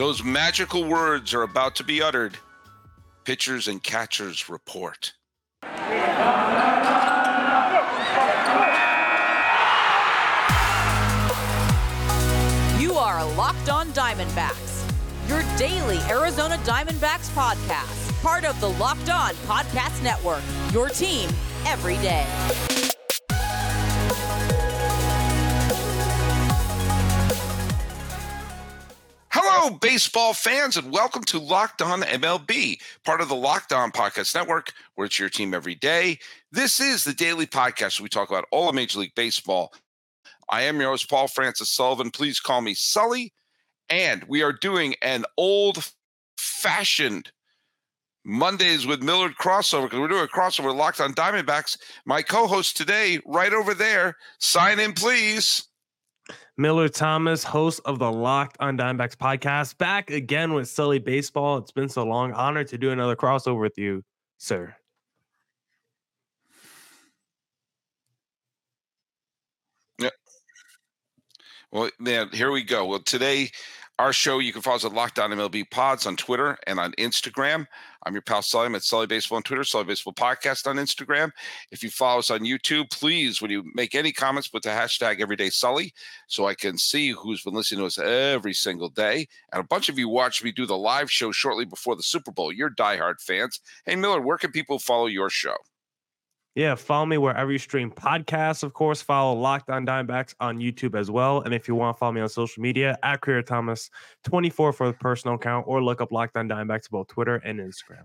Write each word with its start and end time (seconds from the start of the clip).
Those 0.00 0.24
magical 0.24 0.88
words 0.88 1.34
are 1.34 1.42
about 1.42 1.76
to 1.76 1.84
be 1.84 2.00
uttered. 2.00 2.38
Pitchers 3.24 3.68
and 3.68 3.82
catchers 3.82 4.48
report. 4.48 5.12
You 12.80 12.94
are 12.94 13.26
Locked 13.34 13.68
On 13.68 13.88
Diamondbacks, 13.88 14.90
your 15.28 15.42
daily 15.58 15.98
Arizona 16.08 16.56
Diamondbacks 16.64 17.28
podcast, 17.34 18.22
part 18.22 18.46
of 18.46 18.58
the 18.62 18.70
Locked 18.70 19.10
On 19.10 19.34
Podcast 19.44 20.02
Network, 20.02 20.42
your 20.72 20.88
team 20.88 21.28
every 21.66 21.96
day. 21.96 22.26
Hello, 29.62 29.76
baseball 29.76 30.32
fans, 30.32 30.78
and 30.78 30.90
welcome 30.90 31.22
to 31.24 31.38
Locked 31.38 31.82
On 31.82 32.00
MLB, 32.00 32.80
part 33.04 33.20
of 33.20 33.28
the 33.28 33.36
Locked 33.36 33.74
On 33.74 33.92
Podcast 33.92 34.34
Network, 34.34 34.72
where 34.94 35.04
it's 35.04 35.18
your 35.18 35.28
team 35.28 35.52
every 35.52 35.74
day. 35.74 36.18
This 36.50 36.80
is 36.80 37.04
the 37.04 37.12
daily 37.12 37.46
podcast 37.46 38.00
where 38.00 38.04
we 38.04 38.08
talk 38.08 38.30
about 38.30 38.46
all 38.52 38.70
of 38.70 38.74
Major 38.74 39.00
League 39.00 39.14
Baseball. 39.14 39.74
I 40.48 40.62
am 40.62 40.80
your 40.80 40.88
host, 40.88 41.10
Paul 41.10 41.28
Francis 41.28 41.68
Sullivan. 41.68 42.10
Please 42.10 42.40
call 42.40 42.62
me 42.62 42.72
Sully. 42.72 43.34
And 43.90 44.24
we 44.28 44.42
are 44.42 44.54
doing 44.54 44.94
an 45.02 45.26
old 45.36 45.92
fashioned 46.38 47.30
Mondays 48.24 48.86
with 48.86 49.02
Millard 49.02 49.34
crossover 49.38 49.82
because 49.82 50.00
we're 50.00 50.08
doing 50.08 50.24
a 50.24 50.26
crossover 50.26 50.74
Locked 50.74 51.02
On 51.02 51.12
Diamondbacks. 51.12 51.76
My 52.06 52.22
co 52.22 52.46
host 52.46 52.78
today, 52.78 53.20
right 53.26 53.52
over 53.52 53.74
there, 53.74 54.16
sign 54.38 54.80
in, 54.80 54.94
please. 54.94 55.64
Millard 56.60 56.92
Thomas, 56.92 57.42
host 57.42 57.80
of 57.86 57.98
the 57.98 58.12
Locked 58.12 58.58
on 58.60 58.76
Diamondbacks 58.76 59.16
podcast, 59.16 59.78
back 59.78 60.10
again 60.10 60.52
with 60.52 60.68
Sully 60.68 60.98
Baseball. 60.98 61.56
It's 61.56 61.72
been 61.72 61.88
so 61.88 62.04
long. 62.04 62.34
Honored 62.34 62.68
to 62.68 62.76
do 62.76 62.90
another 62.90 63.16
crossover 63.16 63.58
with 63.58 63.78
you, 63.78 64.04
sir. 64.36 64.76
Yeah. 69.98 70.10
Well, 71.72 71.88
man, 71.98 72.28
here 72.30 72.50
we 72.50 72.62
go. 72.62 72.84
Well, 72.84 73.00
today 73.00 73.48
our 74.00 74.14
show, 74.14 74.38
you 74.38 74.50
can 74.50 74.62
follow 74.62 74.76
us 74.76 74.84
at 74.86 74.94
Locked 74.94 75.18
On 75.18 75.30
MLB 75.30 75.70
Pods 75.70 76.06
on 76.06 76.16
Twitter 76.16 76.56
and 76.66 76.80
on 76.80 76.92
Instagram. 76.92 77.66
I'm 78.06 78.14
your 78.14 78.22
pal 78.22 78.40
Sully. 78.40 78.64
I'm 78.64 78.74
at 78.74 78.82
Sully 78.82 79.06
Baseball 79.06 79.36
on 79.36 79.42
Twitter, 79.42 79.62
Sully 79.62 79.84
Baseball 79.84 80.14
Podcast 80.14 80.66
on 80.66 80.76
Instagram. 80.76 81.30
If 81.70 81.82
you 81.82 81.90
follow 81.90 82.20
us 82.20 82.30
on 82.30 82.40
YouTube, 82.40 82.90
please, 82.90 83.42
when 83.42 83.50
you 83.50 83.62
make 83.74 83.94
any 83.94 84.10
comments, 84.10 84.48
put 84.48 84.62
the 84.62 84.70
hashtag 84.70 85.20
Everyday 85.20 85.50
Sully 85.50 85.92
so 86.28 86.46
I 86.46 86.54
can 86.54 86.78
see 86.78 87.10
who's 87.10 87.42
been 87.42 87.52
listening 87.52 87.80
to 87.80 87.86
us 87.86 87.98
every 87.98 88.54
single 88.54 88.88
day. 88.88 89.28
And 89.52 89.60
a 89.60 89.66
bunch 89.66 89.90
of 89.90 89.98
you 89.98 90.08
watched 90.08 90.42
me 90.42 90.50
do 90.50 90.64
the 90.64 90.78
live 90.78 91.10
show 91.12 91.30
shortly 91.30 91.66
before 91.66 91.94
the 91.94 92.02
Super 92.02 92.32
Bowl. 92.32 92.50
You're 92.50 92.70
diehard 92.70 93.20
fans. 93.20 93.60
Hey, 93.84 93.96
Millard, 93.96 94.24
where 94.24 94.38
can 94.38 94.50
people 94.50 94.78
follow 94.78 95.08
your 95.08 95.28
show? 95.28 95.56
Yeah, 96.56 96.74
follow 96.74 97.06
me 97.06 97.16
wherever 97.16 97.52
you 97.52 97.58
stream 97.58 97.92
podcasts. 97.92 98.64
Of 98.64 98.72
course, 98.72 99.00
follow 99.00 99.38
Locked 99.38 99.70
On 99.70 99.86
Diamondbacks 99.86 100.34
on 100.40 100.58
YouTube 100.58 100.98
as 100.98 101.10
well. 101.10 101.42
And 101.42 101.54
if 101.54 101.68
you 101.68 101.76
want 101.76 101.96
to 101.96 101.98
follow 101.98 102.12
me 102.12 102.20
on 102.20 102.28
social 102.28 102.60
media, 102.60 102.98
at 103.04 103.20
Creator 103.20 103.42
Thomas 103.42 103.88
24 104.24 104.72
for 104.72 104.88
the 104.88 104.92
personal 104.94 105.36
account, 105.36 105.66
or 105.68 105.82
look 105.82 106.00
up 106.00 106.10
Locked 106.10 106.36
On 106.36 106.48
Diamondbacks 106.48 106.90
both 106.90 107.06
Twitter 107.06 107.36
and 107.36 107.60
Instagram. 107.60 108.04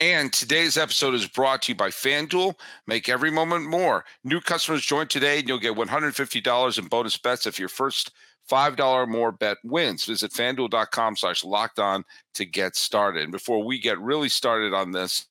And 0.00 0.32
today's 0.32 0.76
episode 0.76 1.14
is 1.14 1.26
brought 1.26 1.62
to 1.62 1.72
you 1.72 1.76
by 1.76 1.88
FanDuel. 1.88 2.54
Make 2.86 3.08
every 3.08 3.30
moment 3.30 3.64
more. 3.64 4.04
New 4.24 4.40
customers 4.40 4.84
join 4.84 5.06
today 5.06 5.38
and 5.38 5.48
you'll 5.48 5.58
get 5.58 5.76
$150 5.76 6.78
in 6.78 6.86
bonus 6.88 7.16
bets 7.16 7.46
if 7.46 7.58
your 7.58 7.68
first 7.68 8.10
$5 8.50 8.78
or 8.80 9.06
more 9.06 9.32
bet 9.32 9.56
wins. 9.64 10.04
Visit 10.04 10.32
fanduel.com 10.32 11.16
slash 11.16 11.44
locked 11.44 11.78
on 11.78 12.04
to 12.34 12.44
get 12.44 12.76
started. 12.76 13.22
And 13.22 13.32
before 13.32 13.64
we 13.64 13.78
get 13.78 13.98
really 13.98 14.28
started 14.28 14.74
on 14.74 14.90
this, 14.90 15.26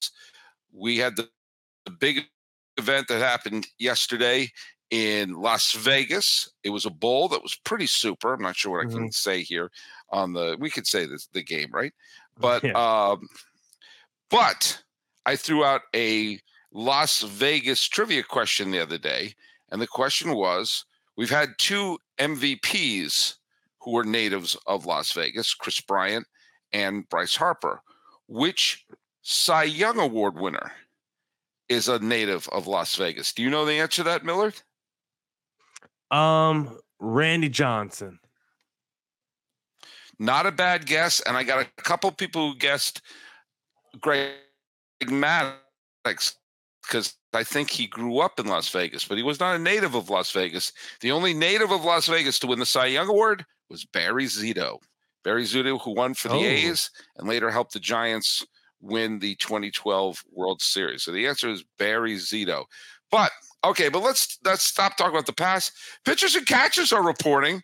we 0.74 0.98
had 0.98 1.16
the, 1.16 1.30
the 1.86 1.92
big 1.92 2.26
event 2.78 3.08
that 3.08 3.20
happened 3.20 3.68
yesterday 3.78 4.50
in 4.90 5.34
Las 5.34 5.74
Vegas. 5.74 6.50
It 6.64 6.70
was 6.70 6.86
a 6.86 6.90
bowl 6.90 7.28
that 7.30 7.44
was 7.44 7.56
pretty 7.64 7.88
super. 7.88 8.34
I'm 8.34 8.42
not 8.42 8.56
sure 8.56 8.78
what 8.78 8.88
I 8.88 8.92
can 8.92 9.12
say 9.12 9.42
here 9.42 9.72
on 10.12 10.34
the. 10.34 10.58
We 10.60 10.70
could 10.70 10.88
say 10.88 11.06
this 11.06 11.28
the 11.34 11.44
game, 11.44 11.70
right? 11.72 11.94
But 12.40 12.64
Yeah. 12.64 12.72
um, 12.74 13.28
but 14.32 14.82
I 15.26 15.36
threw 15.36 15.64
out 15.64 15.82
a 15.96 16.40
Las 16.72 17.22
Vegas 17.22 17.88
trivia 17.88 18.24
question 18.24 18.72
the 18.72 18.80
other 18.80 18.98
day, 18.98 19.36
and 19.70 19.80
the 19.82 19.88
question 19.88 20.34
was: 20.34 20.86
We've 21.16 21.30
had 21.30 21.50
two 21.60 22.00
MVPs 22.18 23.36
who 23.82 23.92
were 23.92 24.04
natives 24.04 24.58
of 24.66 24.86
Las 24.86 25.12
Vegas, 25.12 25.54
Kris 25.54 25.80
Bryant 25.82 26.26
and 26.72 27.08
Bryce 27.10 27.36
Harper. 27.36 27.82
Which 28.28 28.86
Cy 29.24 29.64
Young 29.64 30.00
Award 30.00 30.36
winner 30.36 30.72
is 31.70 31.88
a 31.88 31.98
native 32.00 32.48
of 32.50 32.68
Las 32.68 32.96
Vegas. 32.96 33.34
Do 33.34 33.42
you 33.42 33.50
know 33.50 33.66
the 33.66 33.74
answer 33.74 33.98
to 33.98 34.04
that, 34.04 34.24
Millard? 34.26 34.62
Um, 36.12 36.78
Randy 37.00 37.50
Johnson. 37.50 38.20
Not 40.20 40.46
a 40.46 40.52
bad 40.52 40.86
guess. 40.86 41.22
And 41.22 41.36
I 41.36 41.44
got 41.44 41.66
a 41.66 41.82
couple 41.82 42.12
people 42.12 42.52
who 42.52 42.58
guessed 42.58 43.02
Greg 44.00 44.34
Maddux 45.02 46.36
because 46.86 47.16
I 47.34 47.44
think 47.44 47.70
he 47.70 47.88
grew 47.88 48.20
up 48.20 48.40
in 48.40 48.46
Las 48.48 48.70
Vegas, 48.70 49.06
but 49.06 49.18
he 49.18 49.24
was 49.24 49.40
not 49.40 49.56
a 49.56 49.60
native 49.60 49.96
of 49.96 50.10
Las 50.10 50.32
Vegas. 50.32 50.72
The 51.00 51.12
only 51.12 51.34
native 51.34 51.72
of 51.72 51.84
Las 51.86 52.08
Vegas 52.08 52.40
to 52.40 52.48
win 52.48 52.60
the 52.60 52.66
Cy 52.66 52.88
Young 52.88 53.08
Award 53.08 53.46
was 53.70 53.86
Barry 53.86 54.26
Zito. 54.26 54.80
Barry 55.24 55.44
Zito, 55.44 55.80
who 55.82 55.96
won 55.96 56.14
for 56.14 56.28
the 56.28 56.36
Oh. 56.36 56.44
A's 56.44 56.92
and 57.18 57.28
later 57.28 57.50
helped 57.50 57.74
the 57.74 57.80
Giants 57.80 58.46
win 58.84 59.20
the 59.20 59.36
2012 59.36 60.24
World 60.32 60.62
Series. 60.62 61.04
So 61.04 61.12
the 61.12 61.26
answer 61.28 61.50
is 61.50 61.64
Barry 61.80 62.16
Zito. 62.16 62.66
But 63.10 63.32
okay, 63.64 63.90
but 63.90 64.04
let's 64.04 64.38
let's 64.44 64.64
stop 64.66 64.98
talking 64.98 65.14
about 65.14 65.26
the 65.26 65.34
past. 65.34 65.72
Pitchers 66.06 66.36
and 66.36 66.46
catchers 66.46 66.92
are 66.94 67.04
reporting, 67.04 67.62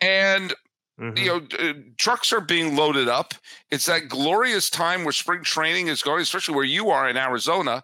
and 0.00 0.54
Mhm. 1.00 1.18
you 1.18 1.26
know 1.26 1.70
uh, 1.70 1.72
trucks 1.96 2.30
are 2.32 2.42
being 2.42 2.76
loaded 2.76 3.08
up. 3.08 3.32
It's 3.70 3.86
that 3.86 4.08
glorious 4.08 4.68
time 4.68 5.02
where 5.04 5.12
spring 5.12 5.42
training 5.42 5.88
is 5.88 6.02
going, 6.02 6.20
especially 6.20 6.54
where 6.54 6.64
you 6.64 6.90
are 6.90 7.08
in 7.08 7.16
Arizona. 7.16 7.82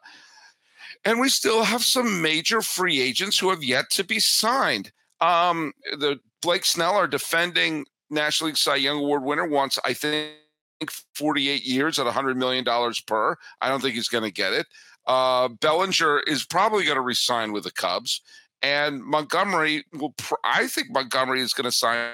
And 1.04 1.20
we 1.20 1.28
still 1.28 1.62
have 1.64 1.84
some 1.84 2.20
major 2.20 2.60
free 2.60 3.00
agents 3.00 3.38
who 3.38 3.48
have 3.50 3.62
yet 3.64 3.90
to 3.90 4.04
be 4.04 4.18
signed. 4.18 4.92
Um, 5.20 5.72
the 5.92 6.18
Blake 6.42 6.64
Snell, 6.64 6.94
our 6.94 7.06
defending 7.06 7.86
National 8.10 8.48
League 8.48 8.56
Cy 8.58 8.76
Young 8.76 8.98
Award 8.98 9.22
winner, 9.22 9.46
wants 9.46 9.78
I 9.84 9.94
think 9.94 10.34
48 11.14 11.64
years 11.64 11.98
at 11.98 12.04
100 12.04 12.36
million 12.36 12.64
dollars 12.64 13.00
per. 13.00 13.36
I 13.60 13.68
don't 13.68 13.80
think 13.80 13.94
he's 13.94 14.08
going 14.08 14.24
to 14.24 14.32
get 14.32 14.52
it. 14.52 14.66
Uh, 15.06 15.48
Bellinger 15.48 16.20
is 16.20 16.44
probably 16.44 16.84
going 16.84 16.96
to 16.96 17.02
resign 17.02 17.52
with 17.52 17.64
the 17.64 17.70
Cubs, 17.70 18.20
and 18.62 19.02
Montgomery 19.02 19.84
will. 19.92 20.12
Pr- 20.18 20.34
I 20.44 20.66
think 20.66 20.88
Montgomery 20.90 21.40
is 21.40 21.52
going 21.52 21.64
to 21.64 21.72
sign 21.72 22.10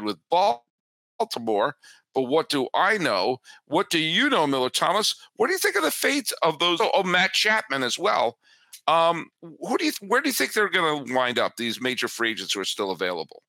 with 0.00 0.18
Baltimore. 0.30 1.76
But 2.14 2.22
what 2.22 2.48
do 2.48 2.68
I 2.74 2.96
know? 2.96 3.38
What 3.66 3.90
do 3.90 3.98
you 3.98 4.30
know, 4.30 4.46
Millard 4.46 4.74
Thomas? 4.74 5.16
What 5.34 5.48
do 5.48 5.52
you 5.52 5.58
think 5.58 5.74
of 5.74 5.82
the 5.82 5.90
fate 5.90 6.30
of 6.42 6.60
those? 6.60 6.78
Oh, 6.80 7.02
Matt 7.02 7.32
Chapman 7.32 7.82
as 7.82 7.98
well. 7.98 8.38
Um, 8.86 9.26
who 9.40 9.76
do 9.76 9.86
you? 9.86 9.92
Where 10.00 10.20
do 10.20 10.28
you 10.28 10.32
think 10.32 10.52
they're 10.52 10.68
going 10.68 11.06
to 11.06 11.14
wind 11.14 11.38
up? 11.38 11.56
These 11.56 11.80
major 11.80 12.06
free 12.06 12.30
agents 12.30 12.54
who 12.54 12.60
are 12.60 12.64
still 12.64 12.92
available. 12.92 13.42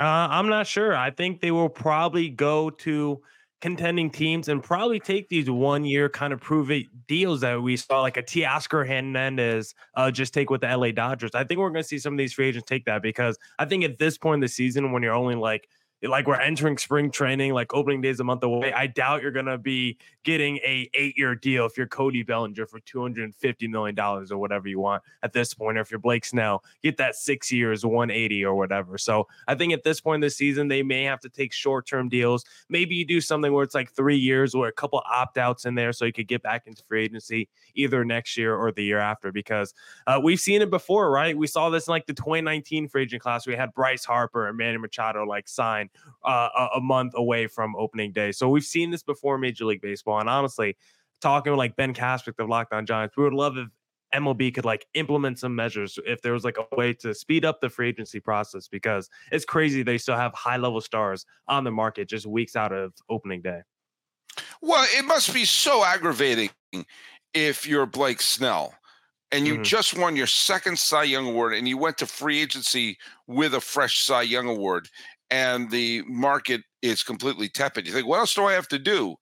Uh, 0.00 0.28
I'm 0.30 0.48
not 0.48 0.66
sure. 0.66 0.94
I 0.96 1.10
think 1.10 1.40
they 1.40 1.52
will 1.52 1.68
probably 1.68 2.28
go 2.28 2.70
to 2.70 3.22
contending 3.60 4.10
teams 4.10 4.48
and 4.48 4.62
probably 4.62 5.00
take 5.00 5.28
these 5.28 5.50
one 5.50 5.84
year 5.84 6.08
kind 6.08 6.32
of 6.32 6.40
prove 6.40 6.70
it 6.70 6.86
deals 7.06 7.40
that 7.40 7.60
we 7.60 7.76
saw, 7.76 8.02
like 8.02 8.16
a 8.16 8.22
Teoscar 8.22 8.86
Hernandez, 8.86 9.74
uh, 9.94 10.10
just 10.10 10.34
take 10.34 10.50
with 10.50 10.60
the 10.60 10.76
LA 10.76 10.90
Dodgers. 10.90 11.30
I 11.34 11.44
think 11.44 11.58
we're 11.58 11.70
going 11.70 11.82
to 11.82 11.88
see 11.88 11.98
some 11.98 12.14
of 12.14 12.18
these 12.18 12.32
free 12.32 12.48
agents 12.48 12.68
take 12.68 12.84
that 12.84 13.02
because 13.02 13.38
I 13.58 13.64
think 13.64 13.84
at 13.84 13.98
this 13.98 14.18
point 14.18 14.36
in 14.36 14.40
the 14.40 14.48
season, 14.48 14.92
when 14.92 15.02
you're 15.02 15.14
only 15.14 15.36
like 15.36 15.68
like 16.08 16.26
we're 16.26 16.40
entering 16.40 16.78
spring 16.78 17.10
training, 17.10 17.52
like 17.52 17.74
opening 17.74 18.00
days 18.00 18.20
a 18.20 18.24
month 18.24 18.42
away. 18.42 18.72
I 18.72 18.86
doubt 18.86 19.22
you're 19.22 19.30
gonna 19.30 19.58
be 19.58 19.98
getting 20.24 20.56
a 20.58 20.88
eight 20.94 21.16
year 21.16 21.34
deal 21.34 21.66
if 21.66 21.76
you're 21.76 21.86
Cody 21.86 22.22
Bellinger 22.22 22.66
for 22.66 22.80
two 22.80 23.00
hundred 23.00 23.24
and 23.24 23.34
fifty 23.34 23.68
million 23.68 23.94
dollars 23.94 24.32
or 24.32 24.38
whatever 24.38 24.68
you 24.68 24.80
want 24.80 25.02
at 25.22 25.32
this 25.32 25.54
point. 25.54 25.78
Or 25.78 25.80
if 25.80 25.90
you're 25.90 26.00
Blake 26.00 26.24
Snell, 26.24 26.62
get 26.82 26.96
that 26.98 27.16
six 27.16 27.50
years, 27.52 27.84
one 27.84 28.10
eighty 28.10 28.44
or 28.44 28.54
whatever. 28.54 28.98
So 28.98 29.26
I 29.48 29.54
think 29.54 29.72
at 29.72 29.84
this 29.84 30.00
point 30.00 30.16
in 30.16 30.20
the 30.22 30.30
season, 30.30 30.68
they 30.68 30.82
may 30.82 31.04
have 31.04 31.20
to 31.20 31.28
take 31.28 31.52
short 31.52 31.86
term 31.86 32.08
deals. 32.08 32.44
Maybe 32.68 32.94
you 32.94 33.04
do 33.04 33.20
something 33.20 33.52
where 33.52 33.64
it's 33.64 33.74
like 33.74 33.92
three 33.92 34.18
years 34.18 34.54
or 34.54 34.68
a 34.68 34.72
couple 34.72 35.02
opt 35.10 35.38
outs 35.38 35.64
in 35.64 35.74
there, 35.74 35.92
so 35.92 36.04
you 36.04 36.12
could 36.12 36.28
get 36.28 36.42
back 36.42 36.66
into 36.66 36.82
free 36.84 37.04
agency 37.04 37.48
either 37.74 38.04
next 38.04 38.36
year 38.36 38.54
or 38.54 38.72
the 38.72 38.84
year 38.84 38.98
after. 38.98 39.32
Because 39.32 39.74
uh, 40.06 40.20
we've 40.22 40.40
seen 40.40 40.62
it 40.62 40.70
before, 40.70 41.10
right? 41.10 41.36
We 41.36 41.46
saw 41.46 41.70
this 41.70 41.86
in 41.86 41.92
like 41.92 42.06
the 42.06 42.14
2019 42.14 42.88
free 42.88 43.02
agent 43.02 43.22
class. 43.22 43.46
We 43.46 43.54
had 43.54 43.74
Bryce 43.74 44.04
Harper 44.04 44.48
and 44.48 44.56
Manny 44.56 44.78
Machado 44.78 45.24
like 45.24 45.48
sign 45.48 45.90
uh, 46.24 46.68
a, 46.74 46.80
month 46.80 47.12
away 47.16 47.46
from 47.46 47.76
opening 47.76 48.12
day. 48.12 48.32
So 48.32 48.48
we've 48.48 48.64
seen 48.64 48.90
this 48.90 49.02
before 49.02 49.36
in 49.36 49.40
Major 49.40 49.64
League 49.64 49.80
Baseball. 49.80 50.20
And 50.20 50.28
honestly, 50.28 50.76
talking 51.20 51.52
with 51.52 51.58
like 51.58 51.76
Ben 51.76 51.94
Kaspick 51.94 52.38
of 52.38 52.48
Locked 52.48 52.72
On 52.72 52.86
Giants, 52.86 53.16
we 53.16 53.24
would 53.24 53.32
love 53.32 53.56
if 53.56 53.68
MLB 54.14 54.54
could 54.54 54.64
like 54.64 54.86
implement 54.94 55.38
some 55.38 55.54
measures 55.54 55.98
if 56.06 56.22
there 56.22 56.32
was 56.32 56.44
like 56.44 56.58
a 56.58 56.76
way 56.76 56.92
to 56.94 57.14
speed 57.14 57.44
up 57.44 57.60
the 57.60 57.68
free 57.68 57.88
agency 57.88 58.20
process 58.20 58.68
because 58.68 59.10
it's 59.32 59.44
crazy 59.44 59.82
they 59.82 59.98
still 59.98 60.16
have 60.16 60.32
high 60.34 60.56
level 60.56 60.80
stars 60.80 61.26
on 61.48 61.64
the 61.64 61.70
market 61.70 62.08
just 62.08 62.26
weeks 62.26 62.56
out 62.56 62.72
of 62.72 62.92
opening 63.08 63.42
day. 63.42 63.60
Well, 64.60 64.86
it 64.96 65.04
must 65.04 65.32
be 65.32 65.44
so 65.44 65.84
aggravating 65.84 66.50
if 67.34 67.66
you're 67.66 67.86
Blake 67.86 68.20
Snell 68.20 68.74
and 69.32 69.46
you 69.46 69.54
mm-hmm. 69.54 69.62
just 69.62 69.98
won 69.98 70.16
your 70.16 70.26
second 70.26 70.78
Cy 70.78 71.04
Young 71.04 71.28
award 71.28 71.54
and 71.54 71.66
you 71.68 71.76
went 71.76 71.98
to 71.98 72.06
free 72.06 72.40
agency 72.40 72.98
with 73.26 73.54
a 73.54 73.60
fresh 73.60 74.04
Cy 74.04 74.22
Young 74.22 74.48
award 74.48 74.88
and 75.30 75.70
the 75.70 76.02
market 76.06 76.62
is 76.82 77.02
completely 77.02 77.48
tepid. 77.48 77.86
You 77.86 77.92
think, 77.92 78.06
what 78.06 78.18
else 78.18 78.34
do 78.34 78.44
I 78.44 78.52
have 78.52 78.68
to 78.68 78.78
do? 78.78 79.16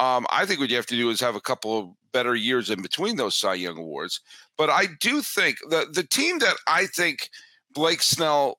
Um, 0.00 0.26
I 0.30 0.46
think 0.46 0.60
what 0.60 0.70
you 0.70 0.76
have 0.76 0.86
to 0.86 0.96
do 0.96 1.10
is 1.10 1.20
have 1.20 1.34
a 1.34 1.40
couple 1.40 1.78
of 1.78 1.88
better 2.12 2.34
years 2.34 2.70
in 2.70 2.82
between 2.82 3.16
those 3.16 3.34
Cy 3.34 3.54
Young 3.54 3.78
awards. 3.78 4.20
But 4.56 4.70
I 4.70 4.86
do 5.00 5.20
think 5.22 5.58
the 5.70 5.86
the 5.92 6.04
team 6.04 6.38
that 6.38 6.56
I 6.66 6.86
think 6.86 7.30
Blake 7.72 8.02
Snell. 8.02 8.58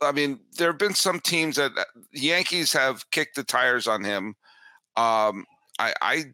I 0.00 0.12
mean, 0.12 0.38
there 0.56 0.70
have 0.70 0.78
been 0.78 0.94
some 0.94 1.18
teams 1.18 1.56
that 1.56 1.72
uh, 1.76 1.84
Yankees 2.12 2.72
have 2.72 3.10
kicked 3.10 3.34
the 3.34 3.42
tires 3.42 3.88
on 3.88 4.04
him. 4.04 4.36
Um, 4.96 5.44
I, 5.80 5.92
I 6.00 6.24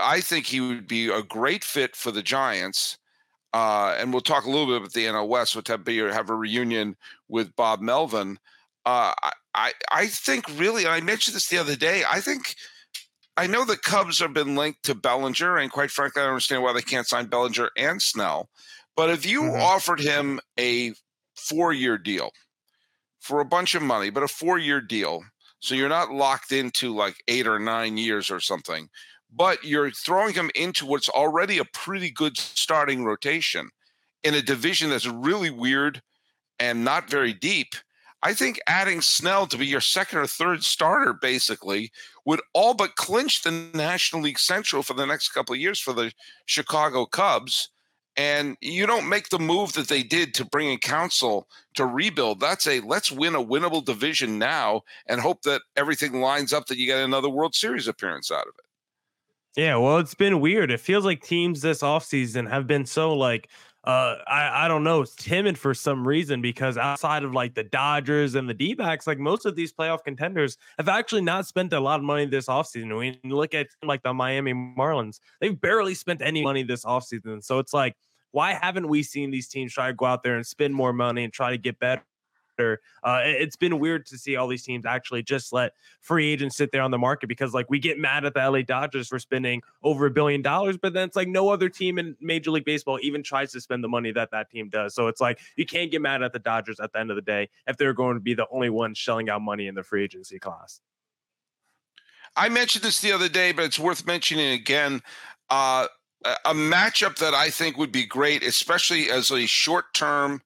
I 0.00 0.20
think 0.20 0.46
he 0.46 0.60
would 0.60 0.86
be 0.86 1.08
a 1.08 1.22
great 1.22 1.64
fit 1.64 1.96
for 1.96 2.10
the 2.10 2.22
Giants. 2.22 2.98
Uh, 3.54 3.96
and 3.98 4.12
we'll 4.12 4.20
talk 4.20 4.44
a 4.44 4.50
little 4.50 4.66
bit 4.66 4.76
about 4.76 4.92
the 4.92 5.06
NL 5.06 5.28
West. 5.28 5.56
We'll 5.56 5.64
have, 5.66 5.86
have 6.14 6.30
a 6.30 6.34
reunion 6.34 6.96
with 7.28 7.54
Bob 7.56 7.80
Melvin. 7.80 8.38
Uh, 8.88 9.12
I, 9.54 9.72
I 9.92 10.06
think 10.06 10.46
really, 10.58 10.84
and 10.84 10.94
I 10.94 11.02
mentioned 11.02 11.36
this 11.36 11.48
the 11.48 11.58
other 11.58 11.76
day. 11.76 12.04
I 12.10 12.20
think 12.20 12.54
I 13.36 13.46
know 13.46 13.66
the 13.66 13.76
Cubs 13.76 14.18
have 14.20 14.32
been 14.32 14.56
linked 14.56 14.82
to 14.84 14.94
Bellinger, 14.94 15.58
and 15.58 15.70
quite 15.70 15.90
frankly, 15.90 16.22
I 16.22 16.24
don't 16.24 16.32
understand 16.32 16.62
why 16.62 16.72
they 16.72 16.80
can't 16.80 17.06
sign 17.06 17.26
Bellinger 17.26 17.68
and 17.76 18.00
Snell. 18.00 18.48
But 18.96 19.10
if 19.10 19.26
you 19.26 19.42
mm-hmm. 19.42 19.60
offered 19.60 20.00
him 20.00 20.40
a 20.58 20.94
four-year 21.36 21.98
deal 21.98 22.30
for 23.20 23.40
a 23.40 23.44
bunch 23.44 23.74
of 23.74 23.82
money, 23.82 24.08
but 24.08 24.22
a 24.22 24.28
four-year 24.28 24.80
deal, 24.80 25.22
so 25.60 25.74
you're 25.74 25.90
not 25.90 26.10
locked 26.10 26.50
into 26.50 26.94
like 26.94 27.16
eight 27.28 27.46
or 27.46 27.58
nine 27.58 27.98
years 27.98 28.30
or 28.30 28.40
something, 28.40 28.88
but 29.30 29.62
you're 29.62 29.90
throwing 29.90 30.32
him 30.32 30.50
into 30.54 30.86
what's 30.86 31.10
already 31.10 31.58
a 31.58 31.64
pretty 31.74 32.10
good 32.10 32.38
starting 32.38 33.04
rotation 33.04 33.68
in 34.24 34.32
a 34.32 34.40
division 34.40 34.88
that's 34.88 35.06
really 35.06 35.50
weird 35.50 36.00
and 36.58 36.86
not 36.86 37.10
very 37.10 37.34
deep 37.34 37.74
I 38.22 38.34
think 38.34 38.60
adding 38.66 39.00
Snell 39.00 39.46
to 39.46 39.56
be 39.56 39.66
your 39.66 39.80
second 39.80 40.18
or 40.18 40.26
third 40.26 40.64
starter 40.64 41.12
basically 41.12 41.92
would 42.24 42.40
all 42.52 42.74
but 42.74 42.96
clinch 42.96 43.42
the 43.42 43.52
National 43.74 44.22
League 44.22 44.40
Central 44.40 44.82
for 44.82 44.94
the 44.94 45.06
next 45.06 45.28
couple 45.28 45.54
of 45.54 45.60
years 45.60 45.78
for 45.78 45.92
the 45.92 46.12
Chicago 46.46 47.06
Cubs. 47.06 47.70
And 48.16 48.56
you 48.60 48.84
don't 48.86 49.08
make 49.08 49.28
the 49.28 49.38
move 49.38 49.74
that 49.74 49.86
they 49.86 50.02
did 50.02 50.34
to 50.34 50.44
bring 50.44 50.68
in 50.68 50.78
Counsell 50.78 51.46
to 51.74 51.86
rebuild. 51.86 52.40
That's 52.40 52.66
a 52.66 52.80
let's 52.80 53.12
win 53.12 53.36
a 53.36 53.44
winnable 53.44 53.84
division 53.84 54.40
now 54.40 54.82
and 55.06 55.20
hope 55.20 55.42
that 55.42 55.62
everything 55.76 56.20
lines 56.20 56.52
up 56.52 56.66
that 56.66 56.78
you 56.78 56.86
get 56.86 56.98
another 56.98 57.28
World 57.28 57.54
Series 57.54 57.86
appearance 57.86 58.32
out 58.32 58.48
of 58.48 58.54
it. 58.58 58.64
Yeah, 59.60 59.76
well, 59.76 59.98
it's 59.98 60.14
been 60.14 60.40
weird. 60.40 60.72
It 60.72 60.80
feels 60.80 61.04
like 61.04 61.22
teams 61.22 61.60
this 61.60 61.80
offseason 61.82 62.50
have 62.50 62.66
been 62.66 62.86
so 62.86 63.14
like 63.14 63.48
uh, 63.84 64.16
I, 64.26 64.64
I 64.64 64.68
don't 64.68 64.82
know, 64.84 65.02
it's 65.02 65.14
timid 65.14 65.56
for 65.56 65.72
some 65.72 66.06
reason 66.06 66.42
because 66.42 66.76
outside 66.76 67.22
of 67.22 67.32
like 67.32 67.54
the 67.54 67.64
Dodgers 67.64 68.34
and 68.34 68.48
the 68.48 68.54
D 68.54 68.74
backs, 68.74 69.06
like 69.06 69.18
most 69.18 69.46
of 69.46 69.56
these 69.56 69.72
playoff 69.72 70.04
contenders 70.04 70.56
have 70.78 70.88
actually 70.88 71.22
not 71.22 71.46
spent 71.46 71.72
a 71.72 71.80
lot 71.80 72.00
of 72.00 72.04
money 72.04 72.26
this 72.26 72.46
offseason. 72.46 73.16
You 73.22 73.36
look 73.36 73.54
at 73.54 73.68
like 73.82 74.02
the 74.02 74.12
Miami 74.12 74.52
Marlins, 74.52 75.20
they've 75.40 75.58
barely 75.58 75.94
spent 75.94 76.22
any 76.22 76.42
money 76.42 76.64
this 76.64 76.84
offseason. 76.84 77.42
So 77.42 77.60
it's 77.60 77.72
like, 77.72 77.94
why 78.32 78.52
haven't 78.52 78.88
we 78.88 79.02
seen 79.02 79.30
these 79.30 79.48
teams 79.48 79.72
try 79.72 79.86
to 79.86 79.94
go 79.94 80.04
out 80.04 80.22
there 80.22 80.36
and 80.36 80.46
spend 80.46 80.74
more 80.74 80.92
money 80.92 81.24
and 81.24 81.32
try 81.32 81.50
to 81.50 81.58
get 81.58 81.78
better? 81.78 82.02
Uh, 82.58 83.20
it's 83.24 83.56
been 83.56 83.78
weird 83.78 84.06
to 84.06 84.18
see 84.18 84.36
all 84.36 84.48
these 84.48 84.62
teams 84.62 84.84
actually 84.84 85.22
just 85.22 85.52
let 85.52 85.72
free 86.00 86.32
agents 86.32 86.56
sit 86.56 86.72
there 86.72 86.82
on 86.82 86.90
the 86.90 86.98
market 86.98 87.28
because 87.28 87.54
like 87.54 87.68
we 87.70 87.78
get 87.78 87.98
mad 87.98 88.24
at 88.24 88.34
the 88.34 88.50
LA 88.50 88.62
Dodgers 88.62 89.08
for 89.08 89.18
spending 89.18 89.62
over 89.82 90.06
a 90.06 90.10
billion 90.10 90.42
dollars, 90.42 90.76
but 90.76 90.92
then 90.92 91.06
it's 91.06 91.16
like 91.16 91.28
no 91.28 91.50
other 91.50 91.68
team 91.68 91.98
in 91.98 92.16
Major 92.20 92.50
League 92.50 92.64
Baseball 92.64 92.98
even 93.02 93.22
tries 93.22 93.52
to 93.52 93.60
spend 93.60 93.82
the 93.84 93.88
money 93.88 94.12
that 94.12 94.30
that 94.32 94.50
team 94.50 94.68
does. 94.68 94.94
So 94.94 95.08
it's 95.08 95.20
like 95.20 95.38
you 95.56 95.66
can't 95.66 95.90
get 95.90 96.02
mad 96.02 96.22
at 96.22 96.32
the 96.32 96.38
Dodgers 96.38 96.80
at 96.80 96.92
the 96.92 96.98
end 96.98 97.10
of 97.10 97.16
the 97.16 97.22
day 97.22 97.48
if 97.66 97.76
they're 97.76 97.94
going 97.94 98.14
to 98.14 98.20
be 98.20 98.34
the 98.34 98.46
only 98.50 98.70
one 98.70 98.94
shelling 98.94 99.28
out 99.30 99.42
money 99.42 99.66
in 99.66 99.74
the 99.74 99.82
free 99.82 100.04
agency 100.04 100.38
class. 100.38 100.80
I 102.36 102.48
mentioned 102.48 102.84
this 102.84 103.00
the 103.00 103.12
other 103.12 103.28
day, 103.28 103.52
but 103.52 103.64
it's 103.64 103.78
worth 103.78 104.06
mentioning 104.06 104.52
again. 104.52 105.02
Uh, 105.50 105.86
a 106.24 106.52
matchup 106.52 107.16
that 107.18 107.32
I 107.32 107.48
think 107.50 107.78
would 107.78 107.92
be 107.92 108.04
great, 108.04 108.42
especially 108.42 109.10
as 109.10 109.30
a 109.30 109.46
short 109.46 109.94
term 109.94 110.42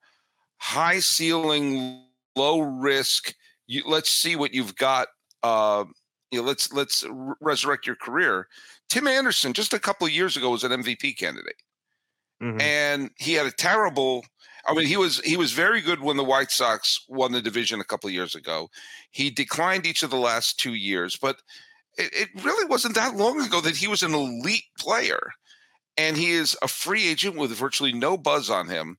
high 0.63 1.01
ceiling, 1.01 2.01
low 2.37 2.61
risk. 2.61 3.35
You, 3.67 3.83
let's 3.85 4.11
see 4.11 4.37
what 4.37 4.55
you've 4.55 4.77
got. 4.77 5.09
Uh, 5.43 5.85
you 6.31 6.41
know, 6.41 6.47
let's 6.47 6.73
let's 6.73 7.05
resurrect 7.41 7.87
your 7.87 7.97
career. 7.97 8.47
Tim 8.89 9.09
Anderson 9.09 9.53
just 9.53 9.75
a 9.75 9.79
couple 9.81 10.07
of 10.07 10.13
years 10.13 10.37
ago 10.37 10.51
was 10.51 10.63
an 10.63 10.71
MVP 10.71 11.19
candidate, 11.19 11.57
mm-hmm. 12.41 12.61
and 12.61 13.11
he 13.19 13.35
had 13.35 13.47
a 13.47 13.51
terrible. 13.51 14.25
I 14.65 14.75
mean, 14.75 14.87
he 14.87 14.97
was 14.97 15.19
he 15.21 15.37
was 15.37 15.51
very 15.51 15.81
good 15.81 16.01
when 16.01 16.17
the 16.17 16.25
White 16.25 16.53
Sox 16.53 17.05
won 17.09 17.33
the 17.33 17.43
division 17.43 17.81
a 17.81 17.85
couple 17.85 18.07
of 18.07 18.15
years 18.15 18.37
ago. 18.37 18.71
He 19.11 19.31
declined 19.31 19.85
each 19.85 20.05
of 20.05 20.11
the 20.11 20.17
last 20.17 20.61
two 20.61 20.75
years, 20.75 21.19
but 21.21 21.37
it, 21.99 22.13
it 22.15 22.45
really 22.45 22.67
wasn't 22.67 22.95
that 22.95 23.17
long 23.17 23.45
ago 23.45 23.61
that 23.61 23.77
he 23.77 23.89
was 23.89 24.05
an 24.05 24.15
elite 24.15 24.71
player, 24.79 25.33
and 25.97 26.17
he 26.17 26.31
is 26.31 26.57
a 26.63 26.69
free 26.69 27.09
agent 27.09 27.37
with 27.37 27.51
virtually 27.51 27.93
no 27.93 28.17
buzz 28.17 28.49
on 28.49 28.69
him. 28.69 28.97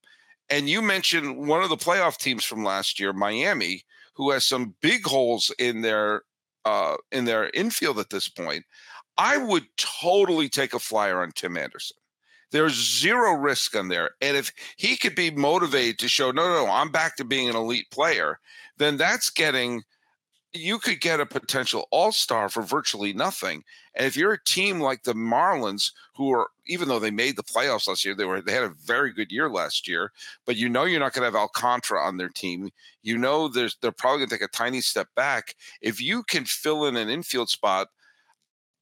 And 0.49 0.69
you 0.69 0.81
mentioned 0.81 1.47
one 1.47 1.63
of 1.63 1.69
the 1.69 1.77
playoff 1.77 2.17
teams 2.17 2.43
from 2.43 2.63
last 2.63 2.99
year, 2.99 3.13
Miami, 3.13 3.83
who 4.15 4.31
has 4.31 4.45
some 4.45 4.75
big 4.81 5.05
holes 5.05 5.51
in 5.57 5.81
their 5.81 6.23
uh, 6.65 6.95
in 7.11 7.25
their 7.25 7.49
infield 7.53 7.99
at 7.99 8.09
this 8.09 8.29
point. 8.29 8.63
I 9.17 9.37
would 9.37 9.65
totally 9.77 10.49
take 10.49 10.73
a 10.73 10.79
flyer 10.79 11.21
on 11.21 11.31
Tim 11.35 11.57
Anderson. 11.57 11.97
There's 12.51 12.99
zero 12.99 13.33
risk 13.33 13.75
on 13.75 13.87
there. 13.87 14.11
And 14.21 14.37
if 14.37 14.51
he 14.77 14.95
could 14.95 15.15
be 15.15 15.31
motivated 15.31 15.99
to 15.99 16.07
show, 16.07 16.31
no, 16.31 16.47
no, 16.47 16.65
no, 16.65 16.71
I'm 16.71 16.91
back 16.91 17.15
to 17.17 17.23
being 17.23 17.49
an 17.49 17.55
elite 17.55 17.89
player, 17.91 18.39
then 18.77 18.97
that's 18.97 19.29
getting 19.29 19.83
you 20.53 20.77
could 20.77 21.01
get 21.01 21.19
a 21.19 21.25
potential 21.25 21.87
all-star 21.91 22.47
for 22.47 22.61
virtually 22.61 23.11
nothing. 23.11 23.63
And 23.95 24.05
if 24.05 24.15
you're 24.15 24.33
a 24.33 24.43
team 24.43 24.79
like 24.79 25.03
the 25.03 25.13
Marlins, 25.13 25.91
who 26.15 26.31
are 26.31 26.49
even 26.67 26.87
though 26.87 26.99
they 26.99 27.11
made 27.11 27.35
the 27.35 27.43
playoffs 27.43 27.87
last 27.87 28.05
year, 28.05 28.15
they 28.15 28.25
were 28.25 28.41
they 28.41 28.53
had 28.53 28.63
a 28.63 28.75
very 28.85 29.11
good 29.11 29.31
year 29.31 29.49
last 29.49 29.87
year, 29.87 30.11
but 30.45 30.55
you 30.55 30.69
know 30.69 30.85
you're 30.85 30.99
not 30.99 31.13
going 31.13 31.21
to 31.21 31.25
have 31.25 31.35
Alcantara 31.35 31.99
on 32.01 32.17
their 32.17 32.29
team. 32.29 32.69
You 33.01 33.17
know 33.17 33.47
there's 33.47 33.77
they're 33.81 33.91
probably 33.91 34.19
going 34.19 34.29
to 34.29 34.35
take 34.35 34.47
a 34.47 34.51
tiny 34.51 34.81
step 34.81 35.07
back. 35.15 35.55
If 35.81 36.01
you 36.01 36.23
can 36.23 36.45
fill 36.45 36.85
in 36.85 36.95
an 36.95 37.09
infield 37.09 37.49
spot, 37.49 37.87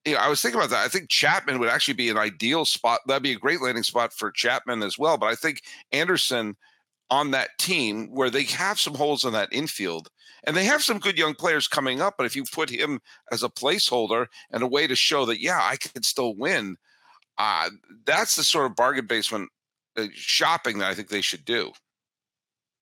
you 0.06 0.14
know, 0.14 0.20
I 0.20 0.30
was 0.30 0.42
thinking 0.42 0.60
about 0.60 0.72
that. 0.72 0.86
I 0.86 0.88
think 0.88 1.10
Chapman 1.10 1.60
would 1.60 1.70
actually 1.70 1.94
be 1.94 2.10
an 2.10 2.18
ideal 2.18 2.66
spot. 2.66 3.02
That'd 3.08 3.24
be 3.24 3.34
a 3.34 3.40
great 3.40 3.62
landing 3.62 3.84
spot 3.84 4.14
for 4.14 4.32
Chapman 4.32 4.84
as 4.84 4.98
well. 4.98 5.18
But 5.18 5.28
I 5.28 5.36
think 5.36 5.62
Anderson 5.92 6.58
on 7.12 7.32
that 7.32 7.50
team 7.60 8.08
where 8.12 8.30
they 8.30 8.44
have 8.44 8.80
some 8.80 8.96
holes 8.96 9.26
in 9.26 9.34
that 9.34 9.50
infield 9.52 10.10
and 10.46 10.56
they 10.56 10.64
have 10.64 10.82
some 10.82 10.98
good 10.98 11.18
young 11.18 11.36
players 11.36 11.68
coming 11.68 12.02
up. 12.02 12.16
But 12.18 12.26
if 12.26 12.36
you 12.36 12.46
put 12.52 12.70
him 12.70 13.00
as 13.32 13.44
a 13.44 13.50
placeholder 13.50 14.28
and 14.50 14.64
a 14.64 14.68
way 14.68 14.88
to 14.88 14.96
show 14.96 15.26
that, 15.26 15.42
yeah, 15.42 15.60
I 15.62 15.76
can 15.76 16.02
still 16.04 16.36
win, 16.36 16.78
uh, 17.38 17.70
that's 18.06 18.36
the 18.36 18.44
sort 18.44 18.66
of 18.66 18.76
bargain 18.76 19.06
basement 19.06 19.50
uh, 19.98 20.08
shopping 20.14 20.80
that 20.80 20.90
I 20.90 20.96
think 20.96 21.10
they 21.10 21.22
should 21.22 21.46
do. 21.46 21.74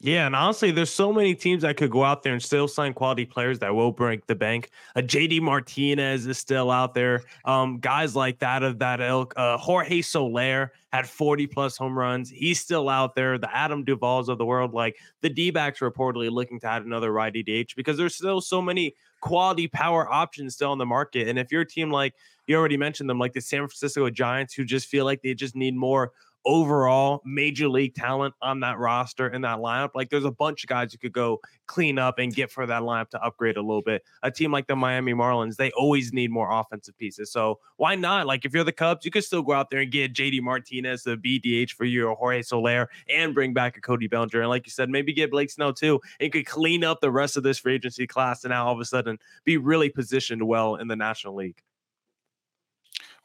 Yeah, 0.01 0.27
and 0.27 0.35
honestly, 0.35 0.71
there's 0.71 0.89
so 0.89 1.11
many 1.11 1.35
teams 1.35 1.63
that 1.63 1.75
could 1.75 1.91
go 1.91 2.05
out 2.05 2.23
there 2.23 2.31
and 2.31 2.41
still 2.41 2.69
sign 2.69 2.93
quality 2.93 3.25
players 3.25 3.59
that 3.59 3.75
will 3.75 3.91
break 3.91 4.25
the 4.27 4.35
bank. 4.35 4.69
A 4.95 4.99
uh, 4.99 5.01
JD 5.01 5.41
Martinez 5.41 6.25
is 6.25 6.37
still 6.37 6.71
out 6.71 6.93
there. 6.93 7.23
Um, 7.43 7.79
guys 7.79 8.15
like 8.15 8.39
that 8.39 8.63
of 8.63 8.79
that 8.79 9.01
ilk. 9.01 9.33
Uh, 9.35 9.57
Jorge 9.57 10.01
Soler 10.01 10.71
had 10.93 11.05
40 11.05 11.47
plus 11.47 11.75
home 11.75 11.99
runs. 11.99 12.29
He's 12.29 12.61
still 12.61 12.87
out 12.87 13.13
there. 13.13 13.37
The 13.37 13.53
Adam 13.53 13.83
Duvalls 13.83 14.29
of 14.29 14.37
the 14.37 14.45
world, 14.45 14.73
like 14.73 14.95
the 15.19 15.29
D 15.29 15.51
backs 15.51 15.79
reportedly 15.79 16.31
looking 16.31 16.61
to 16.61 16.67
add 16.67 16.85
another 16.85 17.11
righty 17.11 17.43
DH 17.43 17.75
because 17.75 17.97
there's 17.97 18.15
still 18.15 18.39
so 18.39 18.61
many 18.61 18.95
quality 19.19 19.67
power 19.67 20.09
options 20.09 20.55
still 20.55 20.71
on 20.71 20.77
the 20.77 20.85
market. 20.85 21.27
And 21.27 21.37
if 21.37 21.51
you're 21.51 21.63
a 21.63 21.67
team 21.67 21.91
like 21.91 22.15
you 22.47 22.55
already 22.55 22.77
mentioned 22.77 23.09
them, 23.09 23.19
like 23.19 23.33
the 23.33 23.41
San 23.41 23.59
Francisco 23.59 24.09
Giants, 24.09 24.53
who 24.53 24.63
just 24.63 24.87
feel 24.87 25.03
like 25.03 25.21
they 25.21 25.33
just 25.33 25.57
need 25.57 25.75
more 25.75 26.13
overall 26.49 27.21
major 27.23 27.69
league 27.69 27.93
talent 27.93 28.33
on 28.41 28.59
that 28.61 28.79
roster 28.79 29.27
in 29.27 29.43
that 29.43 29.59
lineup. 29.59 29.91
Like 29.93 30.09
there's 30.09 30.25
a 30.25 30.31
bunch 30.31 30.63
of 30.63 30.67
guys 30.67 30.91
you 30.91 30.97
could 30.97 31.13
go 31.13 31.39
clean 31.67 31.99
up 31.99 32.17
and 32.17 32.33
get 32.33 32.49
for 32.49 32.65
that 32.65 32.81
lineup 32.81 33.11
to 33.11 33.23
upgrade 33.23 33.55
a 33.55 33.61
little 33.61 33.83
bit. 33.83 34.03
A 34.23 34.31
team 34.31 34.51
like 34.51 34.65
the 34.65 34.75
Miami 34.75 35.13
Marlins, 35.13 35.57
they 35.57 35.69
always 35.71 36.11
need 36.11 36.31
more 36.31 36.51
offensive 36.51 36.97
pieces. 36.97 37.31
So 37.31 37.59
why 37.77 37.93
not? 37.93 38.25
Like 38.25 38.45
if 38.45 38.53
you're 38.55 38.63
the 38.63 38.71
Cubs, 38.71 39.05
you 39.05 39.11
could 39.11 39.23
still 39.23 39.43
go 39.43 39.51
out 39.51 39.69
there 39.69 39.81
and 39.81 39.91
get 39.91 40.15
JD 40.15 40.41
Martinez, 40.41 41.03
the 41.03 41.17
BDH 41.17 41.73
for 41.73 41.85
you, 41.85 42.07
or 42.07 42.15
Jorge 42.15 42.41
Soler, 42.41 42.89
and 43.07 43.35
bring 43.35 43.53
back 43.53 43.77
a 43.77 43.81
Cody 43.81 44.07
Bellinger. 44.07 44.41
And 44.41 44.49
like 44.49 44.65
you 44.65 44.71
said, 44.71 44.89
maybe 44.89 45.13
get 45.13 45.29
Blake 45.29 45.51
Snell 45.51 45.71
too. 45.71 46.01
And 46.19 46.25
you 46.25 46.31
could 46.31 46.47
clean 46.47 46.83
up 46.83 46.99
the 46.99 47.11
rest 47.11 47.37
of 47.37 47.43
this 47.43 47.59
free 47.59 47.75
agency 47.75 48.07
class 48.07 48.43
and 48.43 48.49
now 48.49 48.65
all 48.65 48.73
of 48.73 48.79
a 48.79 48.85
sudden 48.85 49.19
be 49.45 49.57
really 49.57 49.89
positioned 49.89 50.41
well 50.47 50.77
in 50.77 50.87
the 50.87 50.95
National 50.95 51.35
League. 51.35 51.61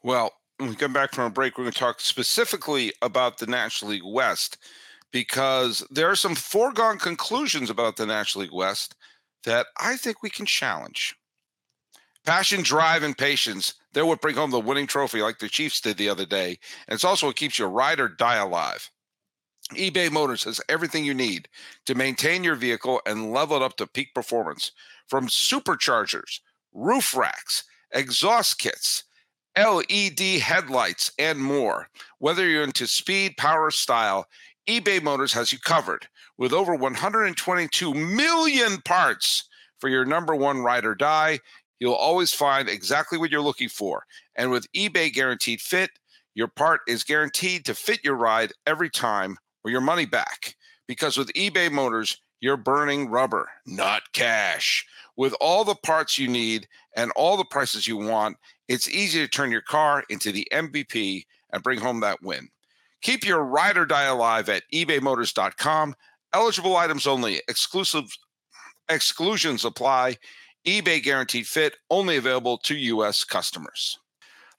Well, 0.03 0.31
when 0.57 0.69
we 0.69 0.75
come 0.75 0.93
back 0.93 1.13
from 1.13 1.25
a 1.25 1.29
break, 1.29 1.57
we're 1.57 1.65
going 1.65 1.73
to 1.73 1.79
talk 1.79 1.99
specifically 1.99 2.93
about 3.01 3.37
the 3.37 3.47
National 3.47 3.91
League 3.91 4.05
West 4.05 4.57
because 5.11 5.85
there 5.91 6.09
are 6.09 6.15
some 6.15 6.35
foregone 6.35 6.97
conclusions 6.97 7.69
about 7.69 7.97
the 7.97 8.05
National 8.05 8.43
League 8.43 8.53
West 8.53 8.95
that 9.43 9.67
I 9.79 9.95
think 9.97 10.23
we 10.23 10.29
can 10.29 10.45
challenge. 10.45 11.15
Passion, 12.25 12.63
drive, 12.63 13.03
and 13.03 13.17
patience. 13.17 13.75
They're 13.93 14.05
what 14.05 14.21
bring 14.21 14.35
home 14.35 14.51
the 14.51 14.59
winning 14.59 14.87
trophy, 14.87 15.21
like 15.21 15.39
the 15.39 15.49
Chiefs 15.49 15.81
did 15.81 15.97
the 15.97 16.09
other 16.09 16.25
day. 16.25 16.57
And 16.87 16.95
it's 16.95 17.03
also 17.03 17.27
what 17.27 17.35
keeps 17.35 17.59
your 17.59 17.69
ride 17.69 17.99
or 17.99 18.07
die 18.07 18.37
alive. 18.37 18.89
eBay 19.73 20.11
Motors 20.11 20.45
has 20.45 20.61
everything 20.69 21.05
you 21.05 21.13
need 21.13 21.47
to 21.85 21.95
maintain 21.95 22.43
your 22.43 22.55
vehicle 22.55 23.01
and 23.05 23.31
level 23.31 23.57
it 23.57 23.63
up 23.63 23.77
to 23.77 23.87
peak 23.87 24.13
performance 24.15 24.71
from 25.07 25.27
superchargers, 25.27 26.39
roof 26.73 27.15
racks, 27.15 27.63
exhaust 27.91 28.57
kits, 28.57 29.03
LED 29.57 30.41
headlights, 30.41 31.11
and 31.17 31.39
more. 31.39 31.87
Whether 32.19 32.47
you're 32.47 32.63
into 32.63 32.87
speed, 32.87 33.37
power, 33.37 33.71
style, 33.71 34.27
eBay 34.67 35.01
Motors 35.01 35.33
has 35.33 35.51
you 35.51 35.59
covered 35.59 36.07
with 36.37 36.51
over 36.51 36.75
122 36.75 37.93
million 37.93 38.81
parts 38.81 39.47
for 39.79 39.89
your 39.89 40.05
number 40.05 40.35
one 40.35 40.59
ride 40.59 40.85
or 40.85 40.95
die. 40.95 41.39
You'll 41.79 41.93
always 41.93 42.33
find 42.33 42.67
exactly 42.67 43.17
what 43.17 43.31
you're 43.31 43.41
looking 43.41 43.69
for. 43.69 44.05
And 44.35 44.51
with 44.51 44.71
eBay 44.73 45.13
Guaranteed 45.13 45.61
Fit, 45.61 45.91
your 46.33 46.47
part 46.47 46.81
is 46.87 47.03
guaranteed 47.03 47.65
to 47.65 47.75
fit 47.75 48.03
your 48.03 48.15
ride 48.15 48.51
every 48.65 48.89
time 48.89 49.37
or 49.63 49.71
your 49.71 49.81
money 49.81 50.05
back. 50.05 50.55
Because 50.87 51.17
with 51.17 51.33
eBay 51.33 51.71
Motors, 51.71 52.19
you're 52.41 52.57
burning 52.57 53.09
rubber, 53.09 53.49
not 53.65 54.03
cash. 54.13 54.85
With 55.15 55.33
all 55.39 55.63
the 55.63 55.75
parts 55.75 56.17
you 56.17 56.27
need 56.27 56.67
and 56.95 57.11
all 57.15 57.37
the 57.37 57.45
prices 57.45 57.87
you 57.87 57.97
want, 57.97 58.37
it's 58.67 58.89
easy 58.89 59.19
to 59.19 59.27
turn 59.27 59.51
your 59.51 59.61
car 59.61 60.03
into 60.09 60.31
the 60.31 60.47
MVP 60.51 61.25
and 61.51 61.63
bring 61.63 61.79
home 61.79 61.99
that 62.01 62.21
win. 62.21 62.49
Keep 63.01 63.25
your 63.25 63.43
ride 63.43 63.77
or 63.77 63.85
die 63.85 64.03
alive 64.03 64.49
at 64.49 64.63
ebaymotors.com. 64.73 65.95
Eligible 66.33 66.75
items 66.75 67.07
only, 67.07 67.41
exclusive 67.47 68.05
exclusions 68.89 69.65
apply. 69.65 70.17
eBay 70.65 71.01
guaranteed 71.01 71.47
fit 71.47 71.77
only 71.89 72.17
available 72.17 72.57
to 72.57 72.75
U.S. 72.75 73.23
customers. 73.23 73.99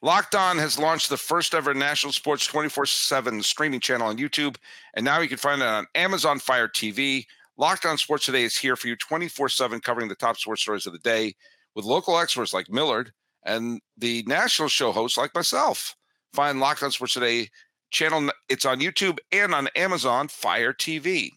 Locked 0.02 0.34
On 0.34 0.58
has 0.58 0.78
launched 0.78 1.08
the 1.08 1.16
first 1.16 1.54
ever 1.54 1.74
national 1.74 2.12
sports 2.12 2.46
24 2.46 2.86
7 2.86 3.42
streaming 3.42 3.80
channel 3.80 4.08
on 4.08 4.18
YouTube, 4.18 4.56
and 4.94 5.04
now 5.04 5.20
you 5.20 5.28
can 5.28 5.38
find 5.38 5.62
it 5.62 5.66
on 5.66 5.86
Amazon 5.94 6.38
Fire 6.38 6.68
TV. 6.68 7.26
Locked 7.56 7.86
On 7.86 7.96
Sports 7.96 8.26
Today 8.26 8.44
is 8.44 8.56
here 8.56 8.76
for 8.76 8.88
you 8.88 8.96
24 8.96 9.48
7, 9.48 9.80
covering 9.80 10.08
the 10.08 10.14
top 10.14 10.36
sports 10.36 10.62
stories 10.62 10.86
of 10.86 10.92
the 10.92 10.98
day 11.00 11.34
with 11.74 11.84
local 11.84 12.18
experts 12.18 12.52
like 12.52 12.70
Millard 12.70 13.12
and 13.46 13.80
the 13.96 14.24
national 14.26 14.68
show 14.68 14.92
hosts 14.92 15.16
like 15.16 15.34
myself. 15.34 15.94
Find 16.34 16.60
Locked 16.60 16.82
On 16.82 16.90
Sports 16.90 17.14
Today 17.14 17.48
channel. 17.90 18.30
It's 18.48 18.66
on 18.66 18.80
YouTube 18.80 19.18
and 19.32 19.54
on 19.54 19.68
Amazon 19.76 20.28
Fire 20.28 20.74
TV. 20.74 21.30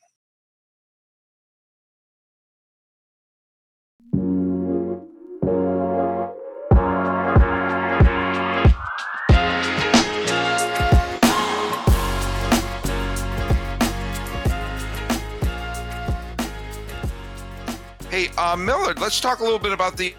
Hey, 18.09 18.27
uh, 18.37 18.55
Millard, 18.55 18.99
let's 18.99 19.21
talk 19.21 19.39
a 19.39 19.43
little 19.43 19.59
bit 19.59 19.71
about 19.71 19.95
the 19.95 20.15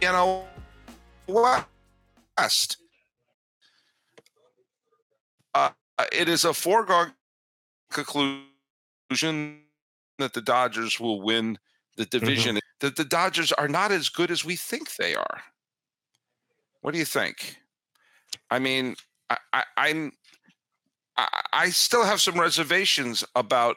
NL 0.00 0.44
West. 1.32 2.76
Uh, 5.54 5.70
it 6.12 6.28
is 6.28 6.44
a 6.44 6.54
foregone 6.54 7.12
conclusion 7.90 9.60
that 10.18 10.32
the 10.32 10.40
Dodgers 10.40 10.98
will 10.98 11.20
win 11.20 11.58
the 11.96 12.06
division. 12.06 12.56
Mm-hmm. 12.56 12.86
That 12.86 12.96
the 12.96 13.04
Dodgers 13.04 13.52
are 13.52 13.68
not 13.68 13.92
as 13.92 14.08
good 14.08 14.30
as 14.30 14.44
we 14.44 14.56
think 14.56 14.96
they 14.96 15.14
are. 15.14 15.42
What 16.80 16.92
do 16.92 16.98
you 16.98 17.04
think? 17.04 17.58
I 18.50 18.58
mean, 18.58 18.96
I, 19.30 19.36
I, 19.52 19.64
I'm 19.76 20.12
I, 21.16 21.42
I 21.52 21.68
still 21.70 22.04
have 22.04 22.20
some 22.20 22.40
reservations 22.40 23.24
about 23.34 23.76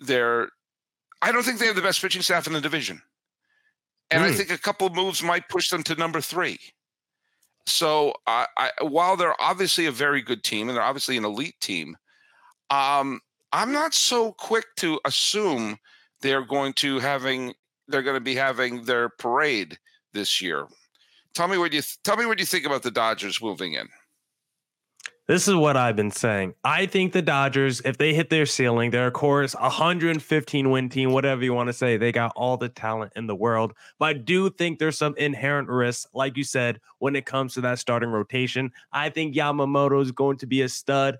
their 0.00 0.50
I 1.22 1.32
don't 1.32 1.42
think 1.42 1.58
they 1.58 1.66
have 1.66 1.76
the 1.76 1.82
best 1.82 2.00
pitching 2.00 2.22
staff 2.22 2.46
in 2.46 2.52
the 2.52 2.60
division. 2.60 3.02
And 4.10 4.22
mm. 4.22 4.26
I 4.26 4.30
hmm. 4.30 4.36
think 4.36 4.50
a 4.50 4.58
couple 4.58 4.88
moves 4.90 5.22
might 5.22 5.48
push 5.48 5.70
them 5.70 5.82
to 5.84 5.94
number 5.94 6.20
three. 6.20 6.58
So 7.66 8.14
I, 8.26 8.46
while 8.80 9.16
they're 9.16 9.40
obviously 9.40 9.86
a 9.86 9.92
very 9.92 10.22
good 10.22 10.42
team 10.42 10.68
and 10.68 10.76
they're 10.76 10.84
obviously 10.84 11.18
an 11.18 11.24
elite 11.26 11.60
team, 11.60 11.96
um, 12.70 13.20
I'm 13.52 13.72
not 13.72 13.94
so 13.94 14.32
quick 14.32 14.64
to 14.76 14.98
assume 15.04 15.78
they're 16.20 16.44
going 16.44 16.72
to 16.74 16.98
having 16.98 17.54
they're 17.86 18.02
going 18.02 18.16
to 18.16 18.20
be 18.20 18.34
having 18.34 18.84
their 18.84 19.08
parade 19.08 19.78
this 20.12 20.42
year. 20.42 20.66
Tell 21.34 21.48
me 21.48 21.58
what 21.58 21.72
you 21.72 21.80
th- 21.80 21.98
tell 22.04 22.16
me 22.16 22.26
what 22.26 22.38
you 22.38 22.46
think 22.46 22.66
about 22.66 22.82
the 22.82 22.90
Dodgers 22.90 23.40
moving 23.40 23.74
in. 23.74 23.88
This 25.28 25.46
is 25.46 25.54
what 25.54 25.76
I've 25.76 25.94
been 25.94 26.10
saying. 26.10 26.54
I 26.64 26.86
think 26.86 27.12
the 27.12 27.20
Dodgers, 27.20 27.82
if 27.84 27.98
they 27.98 28.14
hit 28.14 28.30
their 28.30 28.46
ceiling, 28.46 28.90
they're 28.90 29.08
of 29.08 29.12
course 29.12 29.54
115 29.54 30.70
win 30.70 30.88
team, 30.88 31.12
whatever 31.12 31.44
you 31.44 31.52
want 31.52 31.66
to 31.66 31.74
say. 31.74 31.98
They 31.98 32.12
got 32.12 32.32
all 32.34 32.56
the 32.56 32.70
talent 32.70 33.12
in 33.14 33.26
the 33.26 33.36
world. 33.36 33.74
But 33.98 34.06
I 34.06 34.12
do 34.14 34.48
think 34.48 34.78
there's 34.78 34.96
some 34.96 35.14
inherent 35.18 35.68
risks, 35.68 36.06
like 36.14 36.38
you 36.38 36.44
said, 36.44 36.80
when 36.98 37.14
it 37.14 37.26
comes 37.26 37.52
to 37.54 37.60
that 37.60 37.78
starting 37.78 38.08
rotation. 38.08 38.72
I 38.90 39.10
think 39.10 39.34
Yamamoto 39.34 40.00
is 40.00 40.12
going 40.12 40.38
to 40.38 40.46
be 40.46 40.62
a 40.62 40.68
stud. 40.68 41.18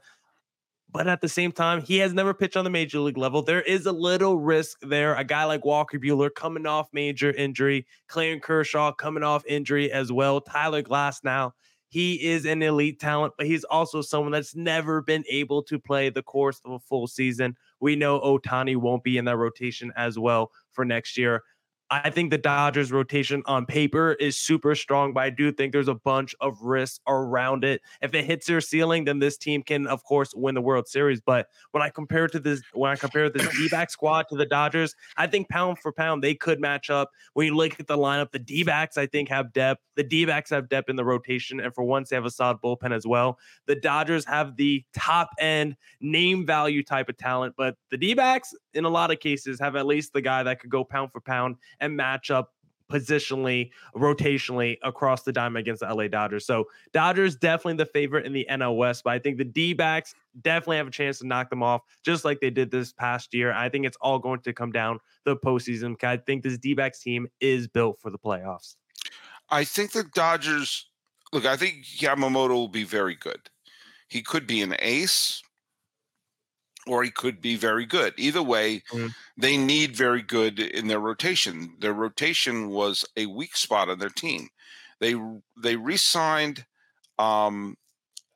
But 0.90 1.06
at 1.06 1.20
the 1.20 1.28
same 1.28 1.52
time, 1.52 1.82
he 1.82 1.98
has 1.98 2.14
never 2.14 2.32
pitched 2.32 2.56
on 2.56 2.64
the 2.64 2.70
major 2.70 3.00
league 3.00 3.18
level. 3.18 3.42
There 3.42 3.60
is 3.60 3.84
a 3.84 3.92
little 3.92 4.38
risk 4.38 4.78
there. 4.80 5.16
A 5.16 5.24
guy 5.24 5.44
like 5.44 5.66
Walker 5.66 5.98
Buehler 5.98 6.34
coming 6.34 6.64
off 6.64 6.88
major 6.94 7.30
injury, 7.32 7.86
Clayton 8.06 8.40
Kershaw 8.40 8.90
coming 8.90 9.22
off 9.22 9.44
injury 9.44 9.92
as 9.92 10.10
well, 10.10 10.40
Tyler 10.40 10.82
Glasnow 10.82 11.52
he 11.88 12.23
is 12.23 12.45
an 12.45 12.62
elite 12.62 13.00
talent, 13.00 13.35
but 13.38 13.47
he's 13.47 13.64
also 13.64 14.02
someone 14.02 14.33
that's 14.33 14.54
never 14.54 15.00
been 15.00 15.25
able 15.28 15.62
to 15.64 15.78
play 15.78 16.11
the 16.11 16.23
course 16.23 16.61
of 16.64 16.73
a 16.73 16.78
full 16.78 17.07
season. 17.07 17.57
We 17.80 17.97
know 17.97 18.21
Ohtani 18.21 18.76
won't 18.76 19.04
be 19.04 19.16
in 19.16 19.25
that 19.25 19.37
rotation 19.37 19.92
as 19.97 20.18
well 20.18 20.52
for 20.73 20.85
next 20.85 21.16
year. 21.16 21.42
I 21.90 22.11
think 22.11 22.30
the 22.30 22.38
Dodgers 22.38 22.92
rotation 22.92 23.42
on 23.47 23.64
paper 23.64 24.12
is 24.12 24.37
super 24.37 24.75
strong, 24.75 25.14
but 25.14 25.23
I 25.23 25.30
do 25.30 25.50
think 25.50 25.73
there's 25.73 25.88
a 25.88 25.95
bunch 25.95 26.35
of 26.38 26.61
risks 26.61 27.00
around 27.09 27.64
it. 27.64 27.80
If 28.02 28.12
it 28.14 28.26
hits 28.26 28.47
their 28.47 28.61
ceiling, 28.61 29.07
then 29.07 29.21
this 29.21 29.38
team 29.38 29.62
can, 29.62 29.87
of 29.87 30.04
course, 30.04 30.35
win 30.35 30.54
the 30.54 30.61
World 30.61 30.87
Series. 30.87 31.23
But 31.23 31.47
when 31.71 31.83
I 31.83 31.88
compare 31.88 32.26
it 32.26 32.33
to 32.33 32.40
this, 32.40 32.61
when 32.75 32.90
I 32.90 32.97
compare 32.97 33.30
this 33.30 33.49
D-back 33.57 33.88
squad 33.99 34.26
to 34.28 34.37
the 34.37 34.45
Dodgers, 34.45 34.95
I 35.16 35.28
think 35.28 35.49
pound 35.49 35.78
for 35.78 35.90
pound 35.90 36.23
they 36.23 36.35
could 36.35 36.61
match 36.61 36.90
up. 36.90 37.11
When 37.33 37.47
you 37.47 37.57
look 37.57 37.80
at 37.80 37.87
the 37.87 37.97
lineup, 37.97 38.33
the 38.33 38.38
D-backs 38.38 38.99
I 38.99 39.07
think 39.07 39.30
have 39.30 39.54
depth. 39.54 39.80
The 39.97 40.04
D-backs 40.04 40.50
have 40.50 40.68
depth 40.68 40.90
in 40.90 40.97
the 40.97 41.04
rotation, 41.07 41.59
and 41.59 41.75
for 41.75 41.85
once 41.85 42.11
they 42.11 42.16
have 42.16 42.26
a 42.26 42.30
solid 42.30 42.59
bullpen 42.62 42.95
as 42.95 43.07
well. 43.07 43.38
The 43.66 43.76
Dodgers 43.76 44.26
have 44.26 44.57
the 44.57 44.85
top 44.92 45.30
end 45.38 45.75
name 46.00 46.45
value 46.45 46.83
type 46.85 47.09
of 47.09 47.16
talent, 47.16 47.54
but 47.57 47.76
the 47.90 47.97
D-backs 47.97 48.54
in 48.75 48.85
a 48.85 48.90
lot 48.90 49.11
of 49.11 49.21
cases 49.21 49.59
have 49.59 49.75
at 49.75 49.87
least 49.87 50.12
the 50.12 50.21
guy 50.21 50.42
that 50.42 50.61
could 50.61 50.71
go 50.71 50.85
pound 50.85 51.11
for 51.12 51.21
pound 51.21 51.57
and 51.80 51.97
match 51.97 52.30
up 52.30 52.52
positionally, 52.90 53.70
rotationally 53.94 54.78
across 54.82 55.23
the 55.23 55.32
diamond 55.32 55.61
against 55.61 55.80
the 55.80 55.94
LA 55.94 56.08
Dodgers. 56.08 56.47
So 56.47 56.64
Dodgers 56.92 57.37
definitely 57.37 57.75
the 57.75 57.87
favorite 57.87 58.25
in 58.25 58.32
the 58.32 58.47
NL 58.50 58.76
West, 58.76 59.04
but 59.04 59.12
I 59.12 59.18
think 59.18 59.37
the 59.37 59.44
D 59.44 59.75
backs 59.75 60.14
definitely 60.40 60.78
have 60.78 60.88
a 60.88 60.90
chance 60.90 61.18
to 61.18 61.26
knock 61.26 61.50
them 61.50 61.62
off, 61.62 61.82
just 62.02 62.25
like 62.25 62.40
they 62.40 62.50
did 62.50 62.70
this 62.70 62.92
past 62.92 63.35
year. 63.35 63.52
I 63.52 63.68
think 63.68 63.85
it's 63.85 63.99
all 64.00 64.18
going 64.18 64.40
to 64.40 64.52
come 64.52 64.73
down 64.73 65.00
the 65.25 65.37
postseason. 65.37 66.02
I 66.02 66.16
think 66.16 66.42
this 66.42 66.58
D 66.58 66.75
backs 66.75 67.00
team 67.00 67.28
is 67.40 67.68
built 67.68 68.00
for 68.00 68.11
the 68.11 68.18
playoffs. 68.18 68.76
I 69.50 69.64
think 69.64 69.92
the 69.92 70.04
Dodgers 70.04 70.88
look, 71.32 71.44
I 71.44 71.56
think 71.56 71.85
Yamamoto 71.85 72.50
will 72.50 72.68
be 72.68 72.85
very 72.85 73.14
good. 73.14 73.50
He 74.08 74.23
could 74.23 74.47
be 74.47 74.62
an 74.62 74.75
ace 74.78 75.42
or 76.88 77.02
he 77.02 77.11
could 77.11 77.40
be 77.40 77.57
very 77.57 77.87
good. 77.87 78.14
Either 78.16 78.42
way, 78.42 78.83
mm-hmm. 78.90 79.09
they 79.37 79.57
need 79.57 79.97
very 79.97 80.23
good 80.23 80.59
in 80.59 80.88
their 80.88 81.00
rotation. 81.00 81.75
Their 81.80 81.92
rotation 81.92 82.71
was 82.71 83.04
a 83.16 83.26
weak 83.26 83.57
spot 83.57 83.88
on 83.88 83.99
their 83.99 84.09
team. 84.09 84.49
They 85.00 85.14
they 85.62 85.76
re-signed 85.76 86.64
um, 87.18 87.76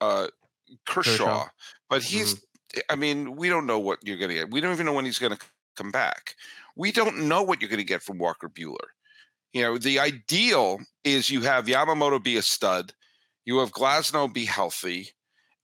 uh, 0.00 0.28
Kershaw, 0.86 1.16
Kershaw, 1.16 1.46
but 1.88 2.02
he's. 2.02 2.34
Mm-hmm. 2.34 2.44
I 2.88 2.96
mean, 2.96 3.36
we 3.36 3.50
don't 3.50 3.66
know 3.66 3.78
what 3.78 3.98
you're 4.02 4.16
going 4.16 4.30
to 4.30 4.34
get. 4.34 4.50
We 4.50 4.62
don't 4.62 4.72
even 4.72 4.86
know 4.86 4.94
when 4.94 5.04
he's 5.04 5.18
going 5.18 5.36
to 5.36 5.44
come 5.76 5.90
back. 5.90 6.36
We 6.74 6.90
don't 6.90 7.28
know 7.28 7.42
what 7.42 7.60
you're 7.60 7.68
going 7.68 7.80
to 7.80 7.84
get 7.84 8.02
from 8.02 8.16
Walker 8.16 8.48
Buehler. 8.48 8.88
You 9.52 9.60
know, 9.60 9.76
the 9.76 9.98
ideal 9.98 10.80
is 11.04 11.28
you 11.28 11.42
have 11.42 11.66
Yamamoto 11.66 12.22
be 12.22 12.38
a 12.38 12.42
stud, 12.42 12.94
you 13.44 13.58
have 13.58 13.72
Glasnow 13.72 14.32
be 14.32 14.46
healthy, 14.46 15.10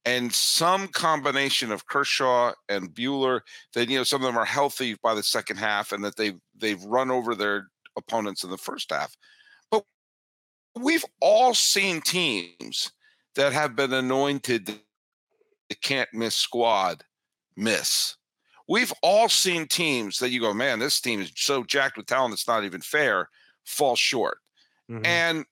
and 0.08 0.32
some 0.32 0.88
combination 0.88 1.70
of 1.70 1.86
Kershaw 1.86 2.52
and 2.70 2.94
Buehler 2.94 3.40
that 3.74 3.90
you 3.90 3.98
know 3.98 4.04
some 4.04 4.22
of 4.22 4.26
them 4.26 4.38
are 4.38 4.44
healthy 4.44 4.96
by 5.02 5.14
the 5.14 5.22
second 5.22 5.58
half 5.58 5.92
and 5.92 6.02
that 6.02 6.16
they've 6.16 6.38
they've 6.56 6.82
run 6.84 7.10
over 7.10 7.34
their 7.34 7.68
opponents 7.96 8.42
in 8.42 8.48
the 8.48 8.56
first 8.56 8.90
half. 8.90 9.14
But 9.70 9.84
we've 10.74 11.04
all 11.20 11.52
seen 11.52 12.00
teams 12.00 12.90
that 13.34 13.52
have 13.52 13.76
been 13.76 13.92
anointed 13.92 14.66
the 14.66 15.74
can't 15.82 16.08
miss 16.14 16.34
squad 16.34 17.04
miss. 17.54 18.16
We've 18.66 18.92
all 19.02 19.28
seen 19.28 19.66
teams 19.66 20.18
that 20.20 20.30
you 20.30 20.40
go, 20.40 20.54
man, 20.54 20.78
this 20.78 21.00
team 21.02 21.20
is 21.20 21.32
so 21.36 21.64
jacked 21.64 21.98
with 21.98 22.06
talent, 22.06 22.32
it's 22.32 22.48
not 22.48 22.64
even 22.64 22.80
fair, 22.80 23.28
fall 23.64 23.94
short. 23.94 24.38
Mm-hmm. 24.90 25.04
And 25.04 25.44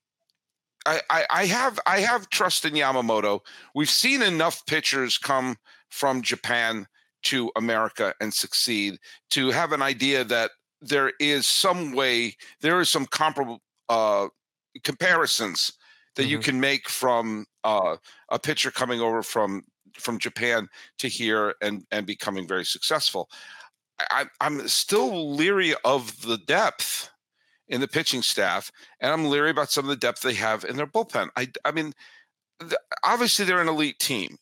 I, 0.87 1.01
I, 1.09 1.25
I 1.29 1.45
have 1.45 1.79
I 1.85 1.99
have 1.99 2.29
trust 2.29 2.63
in 2.63 2.73
Yamamoto. 2.73 3.41
We've 3.75 3.89
seen 3.89 4.21
enough 4.21 4.65
pitchers 4.65 5.17
come 5.17 5.57
from 5.89 6.21
Japan 6.21 6.87
to 7.23 7.51
America 7.57 8.13
and 8.21 8.33
succeed 8.33 8.97
to 9.31 9.51
have 9.51 9.73
an 9.73 9.81
idea 9.81 10.23
that 10.23 10.51
there 10.81 11.11
is 11.19 11.45
some 11.45 11.91
way 11.91 12.35
there 12.61 12.79
is 12.79 12.89
some 12.89 13.05
comparable 13.05 13.61
uh, 13.89 14.27
comparisons 14.83 15.73
that 16.15 16.23
mm-hmm. 16.23 16.31
you 16.31 16.39
can 16.39 16.59
make 16.59 16.87
from 16.87 17.45
uh, 17.65 17.97
a 18.29 18.39
pitcher 18.39 18.71
coming 18.71 19.01
over 19.01 19.21
from 19.21 19.63
from 19.99 20.17
Japan 20.19 20.69
to 20.99 21.09
here 21.09 21.53
and 21.61 21.85
and 21.91 22.05
becoming 22.05 22.47
very 22.47 22.65
successful. 22.65 23.29
I, 23.99 24.27
I'm 24.39 24.67
still 24.67 25.35
leery 25.35 25.73
of 25.83 26.21
the 26.21 26.37
depth 26.37 27.09
in 27.69 27.81
the 27.81 27.87
pitching 27.87 28.21
staff, 28.21 28.71
and 28.99 29.11
I'm 29.11 29.25
leery 29.25 29.49
about 29.49 29.71
some 29.71 29.85
of 29.85 29.89
the 29.89 29.95
depth 29.95 30.21
they 30.21 30.33
have 30.35 30.63
in 30.63 30.77
their 30.77 30.87
bullpen. 30.87 31.29
I, 31.35 31.49
I 31.65 31.71
mean, 31.71 31.93
the, 32.59 32.79
obviously 33.03 33.45
they're 33.45 33.61
an 33.61 33.67
elite 33.67 33.99
team. 33.99 34.37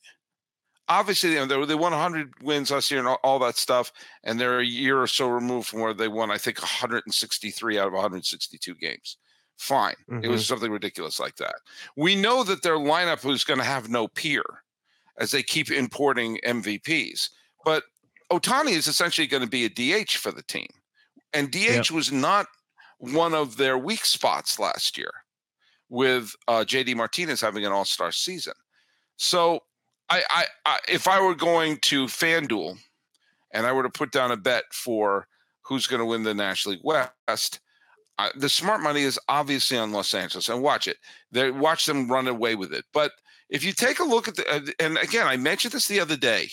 Obviously, 0.88 1.32
you 1.32 1.38
know, 1.38 1.46
they, 1.46 1.65
they 1.65 1.75
won 1.75 1.91
100 1.91 2.34
wins 2.44 2.70
last 2.70 2.91
year 2.91 3.00
and 3.00 3.08
all, 3.08 3.20
all, 3.24 3.39
that 3.39 3.58
stuff, 3.58 3.91
and 4.24 4.39
they're 4.39 4.60
a 4.60 4.65
year 4.65 5.01
or 5.01 5.08
so 5.08 5.27
removed 5.27 5.67
from 5.67 5.79
where 5.79 5.96
they 5.96 6.08
won, 6.08 6.29
I 6.29 6.38
think, 6.38 6.62
163 6.62 7.79
out 7.79 7.88
of 7.88 7.94
162 7.94 8.75
games. 8.75 9.17
Fine, 9.58 9.96
mm-hmm. 10.10 10.24
it 10.24 10.27
was 10.27 10.41
mm-hmm. 10.41 10.53
something 10.53 10.72
ridiculous 10.72 11.20
like 11.20 11.38
that. 11.38 11.55
We 11.96 12.15
know 12.15 12.44
that 12.44 12.62
their 12.62 12.77
lineup 12.77 13.27
is 13.32 13.44
going 13.44 13.60
to 13.60 13.65
have 13.65 13.89
no 13.89 14.08
peer 14.08 14.44
as 15.17 15.32
they 15.32 15.41
keep 15.41 15.72
importing 15.72 16.39
MVPs, 16.46 17.29
but 17.63 17.84
Ohtani 18.32 18.72
is 18.72 18.88
essentially 18.88 19.27
going 19.27 19.44
to 19.44 19.50
be 19.50 19.65
a 19.65 19.70
DH 19.70 20.12
for 20.12 20.32
the 20.32 20.44
team, 20.44 20.67
and 21.34 21.51
DH 21.51 21.55
yep. 21.55 21.91
was 21.91 22.12
not 22.12 22.48
one 23.00 23.34
of 23.34 23.58
their 23.58 23.78
weak 23.78 24.06
spots 24.06 24.60
last 24.60 24.98
year 24.98 25.12
with 25.90 26.34
uh, 26.48 26.66
JD 26.66 26.96
Martinez 26.96 27.42
having 27.42 27.66
an 27.66 27.72
all 27.72 27.86
star 27.86 28.12
season. 28.12 28.54
So, 29.18 29.62
I, 30.10 30.24
I, 30.30 30.46
I, 30.66 30.80
if 30.88 31.08
I 31.08 31.22
were 31.22 31.36
going 31.36 31.78
to 31.84 32.06
FanDuel 32.06 32.78
and 33.54 33.66
I 33.66 33.72
were 33.72 33.84
to 33.84 33.90
put 33.90 34.12
down 34.12 34.32
a 34.32 34.38
bet 34.38 34.66
for 34.72 35.28
who's 35.64 35.88
going 35.88 36.00
to 36.00 36.06
win 36.06 36.24
the 36.24 36.34
National 36.34 36.74
League 36.74 36.84
West, 36.84 37.60
I, 38.18 38.30
the 38.36 38.50
smart 38.50 38.82
money 38.82 39.02
is 39.02 39.20
obviously 39.30 39.78
on 39.78 39.92
Los 39.92 40.14
Angeles 40.14 40.50
and 40.50 40.62
watch 40.62 40.88
it. 40.88 40.98
They 41.32 41.52
watch 41.52 41.86
them 41.86 42.10
run 42.10 42.28
away 42.28 42.56
with 42.56 42.74
it. 42.74 42.86
But 42.94 43.12
if 43.50 43.64
you 43.64 43.74
take 43.74 44.00
a 44.00 44.04
look 44.04 44.28
at 44.28 44.36
the, 44.36 44.48
uh, 44.50 44.60
and 44.80 44.98
again, 44.98 45.28
I 45.28 45.38
mentioned 45.38 45.74
this 45.74 45.88
the 45.88 46.00
other 46.00 46.18
day, 46.18 46.50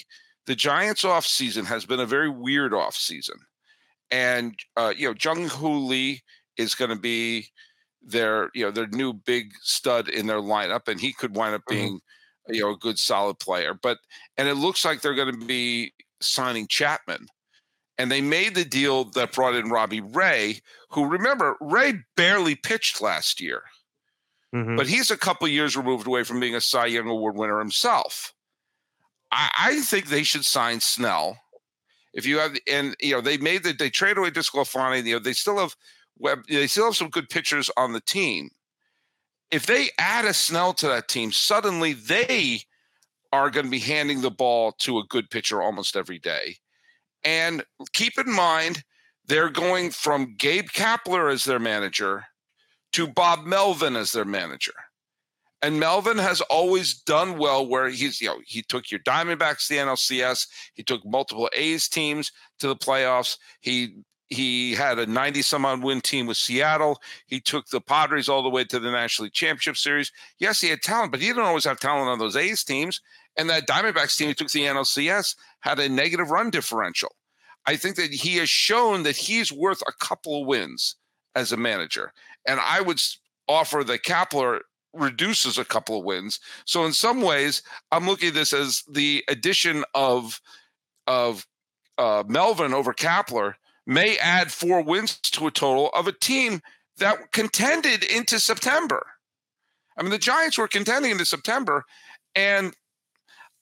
the 0.47 0.55
Giants 0.55 1.05
off 1.05 1.27
season 1.27 1.65
has 1.67 1.85
been 1.85 2.01
a 2.01 2.07
very 2.07 2.29
weird 2.29 2.75
off 2.75 2.97
season 2.97 3.37
and 4.13 4.55
uh, 4.77 4.93
you 4.97 5.09
know 5.09 5.15
Jung 5.21 5.49
Hoo 5.49 5.79
Lee 5.79 6.23
is 6.57 6.77
going 6.77 6.91
to 6.91 6.97
be 6.97 7.49
their 8.03 8.51
you 8.55 8.65
know 8.65 8.71
their 8.71 8.87
new 8.89 9.13
big 9.13 9.53
stud 9.63 10.09
in 10.09 10.27
their 10.27 10.41
lineup, 10.41 10.87
and 10.87 11.01
he 11.01 11.13
could 11.13 11.35
wind 11.35 11.55
up 11.55 11.63
mm-hmm. 11.63 11.75
being 11.75 11.95
mm-hmm. 11.95 12.55
you 12.55 12.61
know 12.61 12.71
a 12.71 12.77
good 12.77 12.99
solid 12.99 13.39
player. 13.41 13.75
But 13.75 13.99
and 14.37 14.47
it 14.47 14.55
looks 14.55 14.85
like 14.85 15.01
they're 15.01 15.15
going 15.15 15.41
to 15.41 15.47
be 15.47 15.93
signing 16.21 16.69
Chapman. 16.69 17.27
And 17.99 18.11
they 18.11 18.23
made 18.23 18.55
the 18.55 18.65
deal 18.65 19.05
that 19.13 19.33
brought 19.33 19.55
in 19.55 19.69
Robbie 19.69 20.01
Ray, 20.01 20.61
who 20.91 21.07
remember 21.07 21.57
Ray 21.61 21.95
barely 22.17 22.55
pitched 22.55 23.03
last 23.03 23.41
year, 23.41 23.65
mm-hmm. 24.53 24.77
but 24.77 24.87
he's 24.87 25.11
a 25.11 25.17
couple 25.17 25.47
years 25.47 25.77
removed 25.77 26.07
away 26.07 26.25
from 26.25 26.41
being 26.41 26.55
a 26.55 26.61
Cy 26.61 26.87
Young 26.87 27.07
Award 27.07 27.37
winner 27.37 27.59
himself. 27.59 28.33
I, 29.31 29.51
I 29.59 29.81
think 29.83 30.07
they 30.07 30.23
should 30.23 30.47
sign 30.47 30.81
Snell 30.81 31.39
if 32.13 32.27
you 32.27 32.39
have, 32.39 32.57
and 32.71 32.95
you 33.01 33.13
know, 33.13 33.21
they 33.21 33.39
made 33.39 33.63
the 33.63 33.73
they 33.73 33.91
trade 33.91 34.19
away 34.19 34.31
DeSclafani. 34.31 35.05
You 35.05 35.15
know, 35.15 35.19
they 35.19 35.33
still 35.33 35.59
have 35.59 35.75
Webb. 36.19 36.45
They 36.49 36.67
still 36.67 36.87
have 36.87 36.97
some 36.97 37.11
good 37.11 37.29
pitchers 37.29 37.71
on 37.77 37.93
the 37.93 38.01
team. 38.01 38.51
If 39.51 39.67
they 39.67 39.91
add 39.99 40.25
a 40.25 40.35
Snell 40.35 40.73
to 40.75 40.89
that 40.89 41.09
team, 41.09 41.33
suddenly 41.33 41.93
they 41.93 42.63
are 43.33 43.51
going 43.51 43.67
to 43.67 43.71
be 43.71 43.79
handing 43.79 44.21
the 44.21 44.31
ball 44.31 44.73
to 44.73 44.99
a 44.99 45.05
good 45.09 45.31
pitcher 45.31 45.63
almost 45.63 45.97
every 45.97 46.19
day. 46.19 46.57
And 47.25 47.65
keep 47.93 48.19
in 48.19 48.31
mind, 48.31 48.83
they're 49.27 49.51
going 49.51 49.91
from 49.91 50.35
Gabe 50.37 50.69
Kapler 50.69 51.33
as 51.33 51.45
their 51.45 51.59
manager 51.59 52.25
to 52.93 53.07
Bob 53.07 53.45
Melvin 53.45 53.97
as 53.97 54.13
their 54.13 54.25
manager. 54.25 54.75
And 55.63 55.79
Melvin 55.79 56.19
has 56.19 56.41
always 56.43 56.93
done 56.93 57.39
well 57.39 57.65
where 57.65 57.89
he's, 57.89 58.21
you 58.21 58.29
know, 58.29 58.41
he 58.45 58.63
took 58.63 58.91
your 58.91 59.01
Diamondbacks 59.01 59.69
to 59.69 59.75
the 59.75 59.81
NLCS. 59.81 60.49
He 60.75 60.83
took 60.83 61.07
multiple 61.07 61.49
A's 61.55 61.89
teams 61.89 62.33
to 62.59 62.67
the 62.67 62.77
playoffs. 62.77 63.39
He 63.61 64.03
he 64.29 64.73
had 64.75 64.99
a 64.99 65.07
90 65.07 65.43
some 65.43 65.67
odd 65.67 65.83
win 65.83 66.01
team 66.01 66.27
with 66.27 66.39
Seattle. 66.39 66.99
He 67.27 67.39
took 67.39 67.69
the 67.69 67.83
Padres 67.83 68.29
all 68.29 68.43
the 68.43 68.49
way 68.49 68.65
to 68.65 68.79
the 68.81 68.91
National 68.91 69.25
League 69.25 69.35
Championship 69.35 69.77
Series. 69.77 70.11
Yes, 70.39 70.61
he 70.61 70.71
had 70.71 70.81
talent, 70.81 71.13
but 71.13 71.21
he 71.21 71.27
didn't 71.27 71.45
always 71.45 71.65
have 71.65 71.79
talent 71.79 72.09
on 72.09 72.19
those 72.19 72.35
A's 72.35 72.65
teams. 72.65 73.01
And 73.37 73.49
that 73.51 73.69
Diamondbacks 73.69 74.17
team 74.17 74.29
he 74.29 74.35
took 74.35 74.49
to 74.49 74.59
the 74.59 74.65
NLCS 74.65 75.37
had 75.61 75.79
a 75.79 75.89
negative 75.89 76.31
run 76.31 76.51
differential. 76.51 77.15
I 77.67 77.77
think 77.77 77.97
that 77.97 78.11
he 78.11 78.37
has 78.39 78.49
shown 78.49 79.03
that 79.05 79.17
he's 79.17 79.53
worth 79.53 79.83
a 79.83 80.05
couple 80.05 80.41
of 80.41 80.47
wins 80.47 80.97
as 81.35 81.53
a 81.53 81.57
manager. 81.57 82.13
And 82.47 82.59
I 82.59 82.81
would 82.81 83.01
offer 83.49 83.85
the 83.85 83.99
Kapler 83.99 84.61
reduces 84.93 85.59
a 85.59 85.65
couple 85.65 85.99
of 85.99 86.05
wins. 86.05 86.41
So 86.65 86.85
in 86.85 86.93
some 86.93 87.23
ways, 87.23 87.63
I'm 87.91 88.07
looking 88.07 88.29
at 88.29 88.35
this 88.35 88.53
as 88.53 88.83
the 88.91 89.25
addition 89.29 89.85
of 89.95 90.41
of 91.07 91.47
uh, 91.99 92.25
Melvin 92.27 92.75
over 92.75 92.93
Kapler 92.93 93.55
may 93.87 94.17
add 94.19 94.53
four 94.53 94.83
wins 94.83 95.19
to 95.19 95.47
a 95.47 95.51
total 95.51 95.89
of 95.91 96.07
a 96.07 96.13
team 96.13 96.61
that 96.99 97.33
contended 97.33 98.05
into 98.05 98.39
September. 98.39 99.05
I 99.97 100.03
mean, 100.03 100.11
the 100.11 100.19
Giants 100.19 100.57
were 100.57 100.69
contending 100.69 101.11
into 101.11 101.25
September, 101.25 101.85
and 102.35 102.75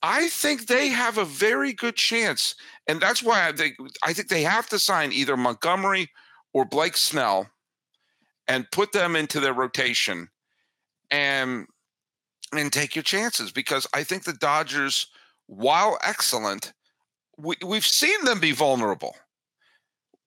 I 0.03 0.29
think 0.29 0.67
they 0.67 0.87
have 0.89 1.17
a 1.17 1.25
very 1.25 1.73
good 1.73 1.95
chance. 1.95 2.55
And 2.87 3.01
that's 3.01 3.21
why 3.21 3.47
I 3.47 3.51
think 3.51 3.75
I 4.03 4.13
think 4.13 4.29
they 4.29 4.43
have 4.43 4.67
to 4.69 4.79
sign 4.79 5.11
either 5.11 5.37
Montgomery 5.37 6.09
or 6.53 6.65
Blake 6.65 6.97
Snell 6.97 7.47
and 8.47 8.69
put 8.71 8.91
them 8.91 9.15
into 9.15 9.39
their 9.39 9.53
rotation 9.53 10.29
and 11.11 11.67
and 12.53 12.71
take 12.71 12.95
your 12.95 13.03
chances 13.03 13.51
because 13.51 13.87
I 13.93 14.03
think 14.03 14.23
the 14.23 14.33
Dodgers, 14.33 15.07
while 15.47 15.97
excellent, 16.03 16.73
we, 17.37 17.55
we've 17.65 17.85
seen 17.85 18.25
them 18.25 18.39
be 18.39 18.51
vulnerable. 18.51 19.15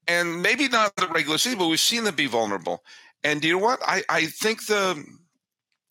And 0.06 0.42
maybe 0.42 0.68
not 0.68 0.96
the 0.96 1.08
regular 1.08 1.38
season, 1.38 1.58
but 1.58 1.68
we've 1.68 1.80
seen 1.80 2.04
them 2.04 2.14
be 2.14 2.26
vulnerable. 2.26 2.82
And 3.22 3.42
you 3.44 3.54
know 3.54 3.58
what? 3.58 3.80
I, 3.86 4.02
I 4.08 4.26
think 4.26 4.66
the 4.66 5.02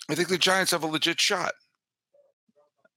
I 0.09 0.15
think 0.15 0.27
the 0.27 0.37
Giants 0.37 0.71
have 0.71 0.83
a 0.83 0.87
legit 0.87 1.19
shot. 1.19 1.53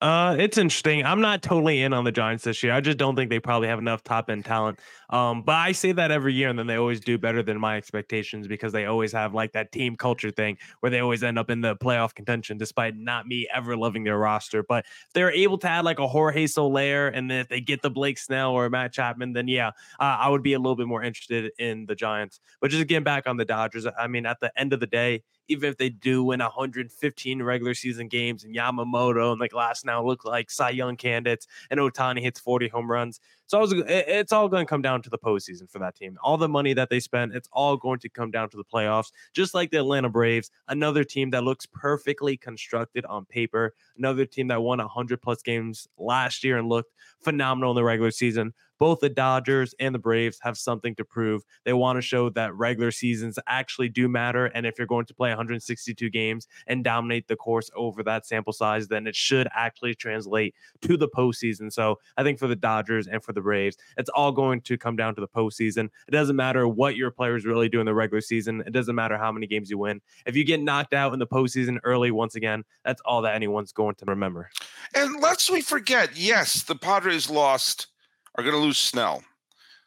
Uh, 0.03 0.37
it's 0.39 0.59
interesting. 0.59 1.03
I'm 1.07 1.23
not 1.23 1.43
totally 1.43 1.83
in 1.83 1.95
on 1.95 2.05
the 2.05 2.13
Giants 2.13 2.45
this 2.45 2.63
year. 2.63 2.75
I 2.75 2.83
just 2.83 2.99
don't 2.99 3.17
think 3.17 3.31
they 3.31 3.41
probably 3.41 3.69
have 3.69 3.79
enough 3.79 4.05
top 4.05 4.29
end 4.29 4.45
talent. 4.45 4.79
Um, 5.09 5.43
but 5.43 5.55
I 5.55 5.73
say 5.73 5.93
that 5.93 6.11
every 6.11 6.35
year, 6.35 6.51
and 6.51 6.59
then 6.59 6.67
they 6.67 6.77
always 6.77 7.01
do 7.01 7.17
better 7.17 7.43
than 7.43 7.59
my 7.59 7.79
expectations 7.79 8.47
because 8.47 8.75
they 8.75 8.85
always 8.85 9.11
have 9.13 9.33
like 9.33 9.53
that 9.53 9.73
team 9.73 9.97
culture 9.97 10.31
thing 10.31 10.59
where 10.81 10.91
they 10.91 10.99
always 11.01 11.23
end 11.23 11.39
up 11.39 11.49
in 11.49 11.63
the 11.63 11.77
playoff 11.77 12.15
contention, 12.15 12.59
despite 12.59 12.95
not 12.95 13.27
me 13.27 13.49
ever 13.55 13.75
loving 13.75 14.05
their 14.05 14.19
roster. 14.19 14.63
But 14.63 14.85
if 14.85 15.15
they're 15.15 15.33
able 15.33 15.57
to 15.59 15.69
add 15.69 15.87
like 15.87 15.99
a 15.99 16.07
Jorge 16.07 16.47
Soler, 16.47 17.09
and 17.09 17.31
then 17.31 17.41
if 17.41 17.49
they 17.49 17.63
get 17.63 17.81
the 17.81 17.91
Blake 17.91 18.19
Snell 18.19 18.51
or 18.51 18.69
Matt 18.69 18.93
Chapman, 18.93 19.33
then 19.33 19.49
yeah, 19.49 19.69
uh, 19.99 20.19
I 20.21 20.29
would 20.29 20.43
be 20.43 20.53
a 20.53 20.59
little 20.59 20.77
bit 20.77 20.89
more 20.89 21.03
interested 21.03 21.53
in 21.59 21.87
the 21.87 21.95
Giants. 21.95 22.39
But 22.61 22.71
just 22.71 22.87
getting 22.87 23.03
back 23.05 23.27
on 23.27 23.39
the 23.39 23.47
Dodgers, 23.47 23.87
I 23.99 24.09
mean, 24.09 24.27
at 24.27 24.41
the 24.41 24.53
end 24.61 24.75
of 24.75 24.81
the 24.81 24.87
day, 24.87 25.23
even 25.49 25.71
if 25.71 25.77
they 25.77 25.89
do 25.89 26.25
win 26.25 26.41
115 26.41 27.43
regular 27.43 27.75
season 27.75 28.09
games 28.09 28.45
and 28.45 28.55
Yamamoto 28.55 29.33
and 29.33 29.41
like 29.41 29.53
Glasnow 29.53 30.05
look 30.05 30.25
like 30.25 30.51
Cy 30.51 30.71
Young 30.71 30.97
candidates 30.97 31.47
and 31.71 31.81
Ohtani 31.81 32.21
hits 32.21 32.41
40 32.41 32.69
home 32.69 32.91
runs. 32.91 33.21
So 33.49 33.61
was, 33.61 33.73
it's 33.73 34.33
all 34.33 34.49
going 34.49 34.67
to 34.67 34.69
come 34.69 34.83
down 34.83 35.03
to 35.03 35.11
the 35.11 35.19
postseason 35.19 35.71
for 35.71 35.79
that 35.79 35.95
team. 35.95 36.19
All 36.21 36.37
the 36.37 36.49
money 36.49 36.75
that 36.75 36.91
they 36.91 36.99
spent, 36.99 37.33
it's 37.33 37.49
all 37.53 37.77
going 37.77 38.01
to 38.01 38.09
come 38.09 38.33
down 38.33 38.51
to 38.51 38.57
the 38.57 38.65
playoffs. 38.65 39.13
Just 39.35 39.55
like 39.55 39.71
the 39.71 39.79
Atlanta 39.79 40.09
Braves, 40.09 40.51
another 40.67 41.05
team 41.05 41.31
that 41.31 41.45
looks 41.45 41.65
perfectly 41.65 42.37
constructed 42.37 43.05
on 43.05 43.25
paper, 43.25 43.75
another 43.97 44.27
team 44.27 44.49
that 44.49 44.63
won 44.63 44.79
100 44.79 45.23
plus 45.23 45.43
games 45.43 45.87
last 45.97 46.43
year 46.43 46.59
and 46.59 46.69
looked 46.69 46.93
phenomenal 47.21 47.71
in 47.71 47.77
the 47.77 47.85
regular 47.85 48.11
season. 48.11 48.53
Both 48.79 49.01
the 49.01 49.09
Dodgers 49.09 49.75
and 49.81 49.95
the 49.95 49.99
Braves 49.99 50.39
have 50.43 50.59
something 50.59 50.95
to 50.97 51.05
prove. 51.05 51.43
They 51.65 51.73
want 51.73 51.97
to 51.97 52.03
show 52.03 52.31
that 52.31 52.55
regular 52.55 52.91
seasons 52.91 53.39
actually 53.47 53.89
do 53.89 54.09
matter. 54.09 54.47
And 54.47 54.67
if 54.67 54.79
you're 54.79 54.87
going 54.87 55.07
to 55.07 55.15
play 55.15 55.31
162 55.31 56.11
games 56.11 56.47
and 56.67 56.85
dominate 56.85 57.29
the 57.29 57.37
course 57.37 57.71
over 57.75 58.03
that 58.03 58.27
sample 58.27 58.53
size, 58.53 58.89
then 58.89 59.07
it 59.07 59.17
should 59.17 59.49
actually 59.55 59.95
translate 59.95 60.55
to 60.83 60.97
the 60.97 61.09
postseason. 61.09 61.73
So 61.73 61.99
I 62.17 62.23
think 62.23 62.39
for 62.39 62.49
the 62.49 62.57
Dodgers 62.57 63.07
and 63.07 63.23
for 63.23 63.33
the 63.33 63.41
Braves, 63.41 63.77
it's 63.97 64.11
all 64.11 64.33
going 64.33 64.61
to 64.62 64.77
come 64.79 64.97
down 64.97 65.15
to 65.15 65.21
the 65.21 65.29
postseason. 65.29 65.87
It 66.07 66.12
doesn't 66.12 66.37
matter 66.37 66.69
what 66.69 66.97
your 66.97 67.11
players 67.11 67.45
really 67.45 67.69
do 67.69 67.81
in 67.81 67.87
the 67.87 67.95
regular 67.95 68.21
season. 68.21 68.62
It 68.67 68.73
doesn't 68.73 68.95
matter 68.95 69.17
how 69.17 69.33
many 69.33 69.47
games 69.47 69.71
you 69.71 69.79
win. 69.79 70.01
If 70.27 70.37
you 70.37 70.45
get 70.45 70.61
knocked 70.61 70.95
out 70.95 71.12
in 71.12 71.19
the 71.19 71.27
postseason 71.27 71.79
early, 71.85 72.11
once 72.11 72.35
again, 72.35 72.65
that's 72.85 73.01
all 73.05 73.23
that 73.23 73.35
anyone's 73.35 73.73
going 73.73 73.95
to 73.97 74.05
remember. 74.07 74.51
And 74.95 75.21
let's 75.21 75.51
we 75.51 75.61
forget, 75.61 76.17
yes, 76.17 76.62
the 76.62 76.75
Padres 76.75 77.31
lost, 77.31 77.89
are 78.37 78.42
going 78.42 78.55
to 78.55 78.61
lose 78.61 78.79
Snell. 78.79 79.22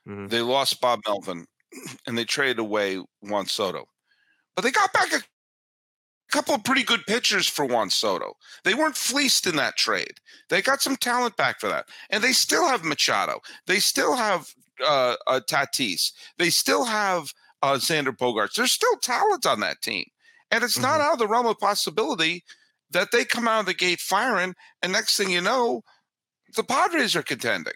Mm-hmm. 0.08 0.28
They 0.28 0.42
lost 0.42 0.82
Bob 0.82 1.02
Melvin, 1.08 1.46
and 2.08 2.18
they 2.18 2.26
traded 2.26 2.60
away 2.60 3.02
Juan 3.22 3.46
Soto. 3.46 3.86
But 4.56 4.64
they 4.64 4.72
got 4.72 4.94
back 4.94 5.14
a 5.14 5.22
couple 6.32 6.56
of 6.56 6.64
pretty 6.64 6.84
good 6.84 7.06
pitchers 7.06 7.48
for 7.48 7.66
Juan 7.66 7.90
Soto. 7.90 8.34
They 8.64 8.74
weren't 8.74 8.98
fleeced 8.98 9.48
in 9.48 9.56
that 9.58 9.78
trade. 9.78 10.14
They 10.50 10.62
got 10.62 10.82
some 10.82 10.96
talent 10.96 11.38
back 11.38 11.60
for 11.60 11.70
that. 11.70 11.86
And 12.10 12.24
they 12.24 12.34
still 12.34 12.68
have 12.68 12.84
Machado. 12.84 13.40
They 13.68 13.80
still 13.80 14.16
have 14.16 14.54
uh, 14.86 15.16
uh, 15.28 15.42
Tatis. 15.50 16.12
They 16.38 16.50
still 16.50 16.86
have 16.86 17.32
uh, 17.62 17.76
Xander 17.76 18.16
Bogaerts. 18.16 18.54
There's 18.56 18.72
still 18.72 18.98
talent 18.98 19.46
on 19.46 19.60
that 19.62 19.82
team. 19.82 20.06
And 20.52 20.64
it's 20.64 20.74
mm-hmm. 20.74 20.84
not 20.84 21.02
out 21.02 21.14
of 21.14 21.20
the 21.20 21.28
realm 21.28 21.46
of 21.46 21.60
possibility 21.60 22.44
that 22.92 23.12
they 23.12 23.26
come 23.26 23.48
out 23.48 23.62
of 23.62 23.66
the 23.66 23.74
gate 23.74 24.00
firing, 24.00 24.56
and 24.82 24.92
next 24.92 25.16
thing 25.16 25.30
you 25.30 25.42
know, 25.42 25.84
the 26.56 26.64
Padres 26.64 27.16
are 27.16 27.24
contending. 27.24 27.74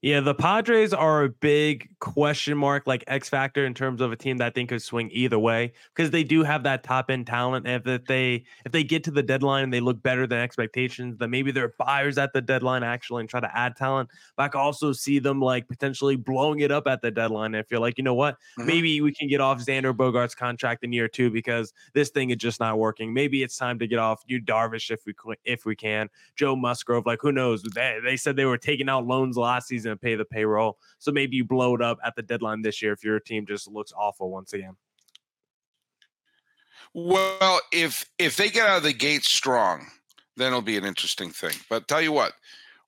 Yeah, 0.00 0.20
the 0.20 0.34
Padres 0.34 0.92
are 0.92 1.24
a 1.24 1.28
big 1.28 1.88
question 1.98 2.56
mark, 2.56 2.86
like 2.86 3.02
X 3.08 3.28
factor 3.28 3.66
in 3.66 3.74
terms 3.74 4.00
of 4.00 4.12
a 4.12 4.16
team 4.16 4.36
that 4.36 4.46
I 4.46 4.50
think 4.50 4.68
could 4.68 4.80
swing 4.80 5.10
either 5.12 5.40
way 5.40 5.72
because 5.92 6.12
they 6.12 6.22
do 6.22 6.44
have 6.44 6.62
that 6.62 6.84
top 6.84 7.10
end 7.10 7.26
talent. 7.26 7.66
And 7.66 7.84
if 7.84 8.04
they 8.04 8.44
if 8.64 8.70
they 8.70 8.84
get 8.84 9.02
to 9.04 9.10
the 9.10 9.24
deadline 9.24 9.64
and 9.64 9.72
they 9.72 9.80
look 9.80 10.00
better 10.00 10.24
than 10.24 10.38
expectations, 10.38 11.18
then 11.18 11.30
maybe 11.30 11.50
they're 11.50 11.74
buyers 11.78 12.16
at 12.16 12.32
the 12.32 12.40
deadline 12.40 12.84
actually 12.84 13.22
and 13.22 13.28
try 13.28 13.40
to 13.40 13.56
add 13.56 13.74
talent. 13.74 14.08
But 14.36 14.44
I 14.44 14.48
can 14.48 14.60
also 14.60 14.92
see 14.92 15.18
them 15.18 15.40
like 15.40 15.66
potentially 15.66 16.14
blowing 16.14 16.60
it 16.60 16.70
up 16.70 16.86
at 16.86 17.02
the 17.02 17.10
deadline. 17.10 17.56
I 17.56 17.62
feel 17.62 17.80
like 17.80 17.98
you 17.98 18.04
know 18.04 18.14
what, 18.14 18.36
mm-hmm. 18.56 18.66
maybe 18.66 19.00
we 19.00 19.12
can 19.12 19.26
get 19.26 19.40
off 19.40 19.58
Xander 19.58 19.92
Bogaerts' 19.92 20.36
contract 20.36 20.84
in 20.84 20.92
year 20.92 21.08
two 21.08 21.28
because 21.28 21.72
this 21.92 22.10
thing 22.10 22.30
is 22.30 22.36
just 22.36 22.60
not 22.60 22.78
working. 22.78 23.12
Maybe 23.12 23.42
it's 23.42 23.56
time 23.56 23.80
to 23.80 23.88
get 23.88 23.98
off 23.98 24.22
Yu 24.28 24.40
Darvish 24.40 24.92
if 24.92 25.04
we 25.06 25.14
if 25.44 25.64
we 25.64 25.74
can. 25.74 26.08
Joe 26.36 26.54
Musgrove, 26.54 27.04
like 27.04 27.18
who 27.20 27.32
knows? 27.32 27.64
They 27.64 27.98
they 28.04 28.16
said 28.16 28.36
they 28.36 28.44
were 28.44 28.58
taking 28.58 28.88
out 28.88 29.04
loans 29.04 29.36
last 29.36 29.66
season 29.66 29.87
to 29.96 30.00
pay 30.00 30.14
the 30.14 30.24
payroll. 30.24 30.78
So 30.98 31.12
maybe 31.12 31.36
you 31.36 31.44
blow 31.44 31.74
it 31.74 31.82
up 31.82 31.98
at 32.04 32.16
the 32.16 32.22
deadline 32.22 32.62
this 32.62 32.82
year 32.82 32.92
if 32.92 33.04
your 33.04 33.20
team 33.20 33.46
just 33.46 33.68
looks 33.68 33.92
awful 33.92 34.30
once 34.30 34.52
again. 34.52 34.76
Well, 36.94 37.60
if 37.72 38.08
if 38.18 38.36
they 38.36 38.50
get 38.50 38.68
out 38.68 38.78
of 38.78 38.82
the 38.82 38.92
gate 38.92 39.24
strong, 39.24 39.86
then 40.36 40.48
it'll 40.48 40.62
be 40.62 40.78
an 40.78 40.84
interesting 40.84 41.30
thing. 41.30 41.54
But 41.68 41.86
tell 41.86 42.00
you 42.00 42.12
what, 42.12 42.32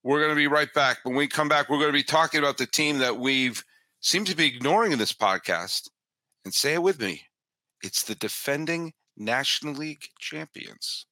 we're 0.02 0.20
going 0.20 0.30
to 0.30 0.36
be 0.36 0.46
right 0.46 0.72
back. 0.72 0.98
When 1.04 1.14
we 1.14 1.26
come 1.26 1.48
back, 1.48 1.68
we're 1.68 1.78
going 1.78 1.88
to 1.88 1.92
be 1.92 2.02
talking 2.02 2.38
about 2.38 2.58
the 2.58 2.66
team 2.66 2.98
that 2.98 3.18
we've 3.18 3.62
seemed 4.00 4.26
to 4.28 4.36
be 4.36 4.46
ignoring 4.46 4.92
in 4.92 4.98
this 4.98 5.12
podcast. 5.12 5.90
And 6.44 6.54
say 6.54 6.74
it 6.74 6.82
with 6.82 7.00
me. 7.00 7.22
It's 7.82 8.02
the 8.02 8.14
defending 8.14 8.94
National 9.16 9.74
League 9.74 10.06
champions. 10.18 11.04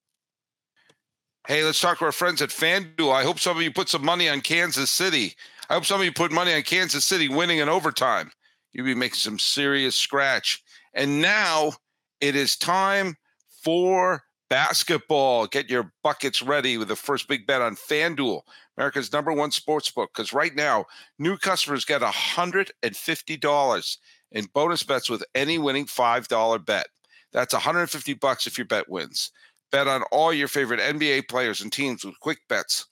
Hey, 1.47 1.65
let's 1.65 1.81
talk 1.81 1.99
to 1.99 2.07
our 2.07 2.13
friends 2.13 2.43
at 2.43 2.51
FanDuel. 2.51 3.13
I 3.13 3.23
hope 3.23 3.39
some 3.39 3.57
of 3.57 3.63
you 3.63 3.73
put 3.73 3.89
some 3.89 4.05
money 4.05 4.29
on 4.29 4.41
Kansas 4.41 4.91
City. 4.91 5.35
I 5.69 5.75
hope 5.75 5.85
some 5.85 6.01
of 6.01 6.07
you 6.07 6.13
put 6.13 6.33
money 6.33 6.55
on 6.55 6.63
Kansas 6.63 7.05
City 7.05 7.29
winning 7.29 7.59
in 7.59 7.69
overtime. 7.69 8.31
You'll 8.73 8.87
be 8.87 8.95
making 8.95 9.17
some 9.17 9.39
serious 9.39 9.97
scratch. 9.97 10.63
And 10.95 11.21
now 11.21 11.73
it 12.21 12.35
is 12.35 12.57
time 12.57 13.17
for 13.63 14.23
basketball. 14.49 15.47
Get 15.47 15.69
your 15.69 15.93
buckets 16.03 16.43
ready 16.43 16.79
with 16.79 16.89
the 16.89 16.97
first 16.97 17.29
big 17.29 17.47
bet 17.47 17.61
on 17.61 17.77
FanDuel, 17.77 18.41
America's 18.79 19.13
number 19.13 19.33
one 19.33 19.51
sports 19.51 19.91
book. 19.91 20.11
Because 20.15 20.33
right 20.33 20.55
now, 20.55 20.87
new 21.19 21.37
customers 21.37 21.85
get 21.85 22.01
$150 22.01 23.97
in 24.33 24.45
bonus 24.55 24.83
bets 24.83 25.11
with 25.11 25.25
any 25.35 25.59
winning 25.59 25.87
$5 25.87 26.65
bet. 26.67 26.87
That's 27.33 27.53
150 27.53 28.15
bucks 28.15 28.47
if 28.47 28.57
your 28.57 28.67
bet 28.67 28.89
wins. 28.89 29.33
Bet 29.71 29.87
on 29.87 30.03
all 30.13 30.33
your 30.33 30.49
favorite 30.49 30.81
NBA 30.81 31.29
players 31.29 31.61
and 31.61 31.71
teams 31.71 32.05
with 32.05 32.19
quick 32.21 32.39
bets, 32.49 32.87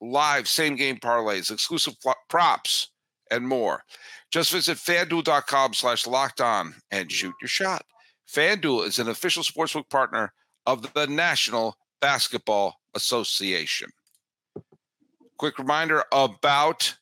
live 0.00 0.48
same 0.48 0.76
game 0.76 0.96
parlays, 0.96 1.50
exclusive 1.50 1.94
props, 2.28 2.90
and 3.30 3.46
more. 3.46 3.82
Just 4.30 4.52
visit 4.52 4.78
fanduel.com 4.78 5.74
slash 5.74 6.06
locked 6.06 6.40
on 6.40 6.74
and 6.90 7.10
shoot 7.10 7.34
your 7.40 7.48
shot. 7.48 7.84
FanDuel 8.30 8.86
is 8.86 8.98
an 8.98 9.08
official 9.08 9.42
sportsbook 9.42 9.88
partner 9.88 10.32
of 10.66 10.92
the 10.92 11.06
National 11.06 11.76
Basketball 12.00 12.76
Association. 12.94 13.88
Quick 15.38 15.58
reminder 15.58 16.04
about 16.12 16.94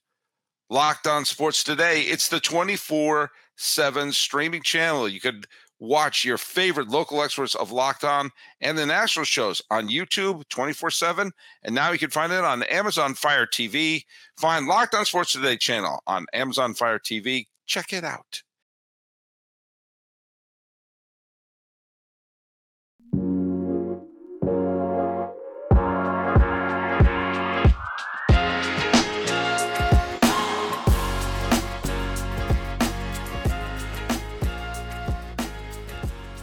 Locked 0.71 1.07
On 1.07 1.25
Sports 1.25 1.65
Today. 1.65 2.03
It's 2.03 2.29
the 2.29 2.41
24 2.41 3.31
7 3.57 4.13
streaming 4.13 4.63
channel. 4.63 5.09
You 5.09 5.21
could 5.21 5.47
Watch 5.79 6.25
your 6.25 6.39
favorite 6.39 6.89
local 6.89 7.23
experts 7.23 7.55
of 7.55 7.71
Locked 7.71 8.05
On 8.05 8.31
and 8.61 8.79
the 8.79 8.87
national 8.87 9.27
shows 9.27 9.61
on 9.71 9.89
YouTube 9.89 10.49
24 10.49 10.91
7. 10.91 11.31
And 11.63 11.75
now 11.75 11.91
you 11.93 11.99
can 11.99 12.11
find 12.11 12.33
it 12.33 12.45
on 12.45 12.63
Amazon 12.65 13.15
Fire 13.15 13.47
TV. 13.47 14.05
Find 14.39 14.67
Locked 14.67 14.95
On 14.95 15.05
Sports 15.05 15.33
Today 15.33 15.57
channel 15.57 16.01
on 16.07 16.27
Amazon 16.33 16.75
Fire 16.75 16.99
TV. 16.99 17.47
Check 17.67 17.93
it 17.93 18.05
out. 18.05 18.43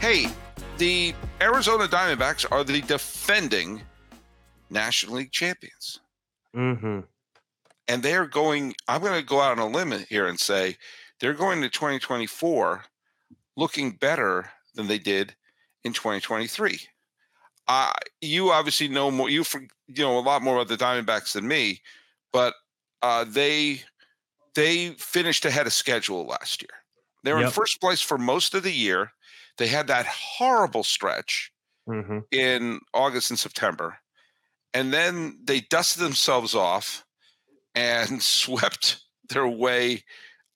Hey, 0.04 0.28
the 0.80 1.16
Arizona 1.40 1.88
Diamondbacks 1.88 2.46
are 2.52 2.66
the 2.66 2.82
defending 2.82 3.82
National 4.70 5.16
League 5.16 5.32
champions. 5.32 6.02
Mm-hmm. 6.54 7.00
And 7.88 8.04
they're 8.04 8.26
going, 8.26 8.76
I'm 8.90 9.00
going 9.00 9.18
to 9.18 9.26
go 9.26 9.40
out 9.40 9.58
on 9.58 9.60
a 9.60 9.66
limb 9.66 9.94
here 10.10 10.28
and 10.28 10.38
say 10.38 10.76
they're 11.22 11.34
going 11.34 11.62
to 11.62 11.70
2024 11.70 12.84
looking 13.56 13.92
better 13.92 14.50
than 14.76 14.88
they 14.88 15.00
did 15.00 15.36
in 15.86 15.94
2023. 15.94 16.82
Uh, 17.70 17.94
you 18.20 18.52
obviously 18.52 18.90
know 18.90 19.10
more, 19.10 19.30
you, 19.30 19.46
you 19.88 20.04
know 20.04 20.18
a 20.18 20.20
lot 20.20 20.42
more 20.42 20.56
about 20.58 20.68
the 20.68 20.76
Diamondbacks 20.76 21.32
than 21.32 21.48
me, 21.48 21.80
but 22.34 22.56
uh, 23.04 23.24
they 23.24 23.80
they 24.54 24.90
finished 24.98 25.46
ahead 25.46 25.66
of 25.66 25.72
schedule 25.72 26.26
last 26.26 26.62
year. 26.62 26.78
They 27.24 27.32
were 27.32 27.40
yep. 27.40 27.48
in 27.48 27.54
first 27.54 27.80
place 27.80 28.02
for 28.02 28.18
most 28.18 28.54
of 28.54 28.64
the 28.64 28.74
year. 28.74 29.14
They 29.58 29.68
had 29.68 29.88
that 29.88 30.06
horrible 30.08 30.84
stretch 30.84 31.52
mm-hmm. 31.88 32.20
in 32.32 32.80
August 32.94 33.30
and 33.30 33.40
September. 33.40 33.98
And 34.74 34.92
then 34.92 35.40
they 35.44 35.62
dusted 35.62 36.04
themselves 36.04 36.56
off 36.56 37.06
and 37.76 38.22
swept 38.24 39.02
their 39.30 39.48
way 39.48 40.04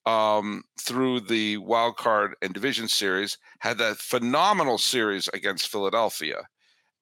um, 0.06 0.62
through 0.80 1.20
the 1.20 1.58
wild 1.58 1.96
card 1.96 2.34
and 2.40 2.54
division 2.54 2.88
series, 2.88 3.36
had 3.58 3.78
that 3.78 3.98
phenomenal 3.98 4.78
series 4.78 5.28
against 5.34 5.68
Philadelphia, 5.68 6.48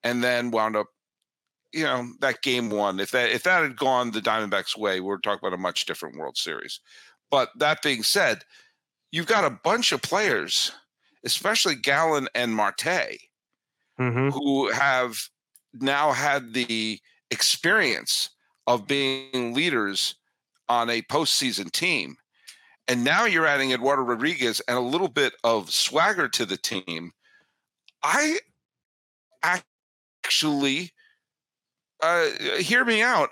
and 0.03 0.25
then 0.25 0.51
wound 0.51 0.75
up, 0.75 0.89
you 1.73 1.85
know, 1.85 2.09
that 2.21 2.43
game 2.43 2.69
one. 2.69 2.99
If 2.99 3.13
that 3.13 3.31
if 3.31 3.45
that 3.45 3.63
had 3.63 3.77
gone 3.77 4.11
the 4.11 4.21
Diamondbacks' 4.21 4.77
way, 4.77 5.01
we're 5.01 5.19
talking 5.19 5.47
about 5.47 5.57
a 5.57 5.61
much 5.61 5.87
different 5.87 6.17
World 6.17 6.37
Series. 6.37 6.81
But 7.31 7.51
that 7.57 7.83
being 7.83 8.03
said, 8.03 8.43
you've 9.13 9.27
got 9.27 9.45
a 9.45 9.51
bunch 9.63 9.93
of 9.93 10.03
players 10.03 10.73
especially 11.27 11.75
Gallen 11.75 12.29
and 12.35 12.55
Marte, 12.55 13.19
mm-hmm. 14.01 14.31
who 14.31 14.71
have 14.71 15.19
now 15.75 16.13
had 16.13 16.55
the 16.55 17.01
experience 17.31 18.31
of 18.67 18.87
being 18.87 19.53
leaders 19.53 20.15
on 20.69 20.89
a 20.89 21.03
postseason 21.03 21.71
team. 21.71 22.17
And 22.89 23.03
now 23.03 23.25
you're 23.25 23.47
adding 23.47 23.73
Eduardo 23.73 24.03
Rodriguez 24.03 24.63
and 24.69 24.79
a 24.79 24.81
little 24.81 25.09
bit 25.09 25.35
of 25.43 25.73
swagger 25.73 26.29
to 26.29 26.47
the 26.47 26.57
team. 26.57 27.11
I 28.05 28.39
actually 29.43 30.93
uh, 32.01 32.27
hear 32.59 32.85
me 32.85 33.03
out. 33.03 33.31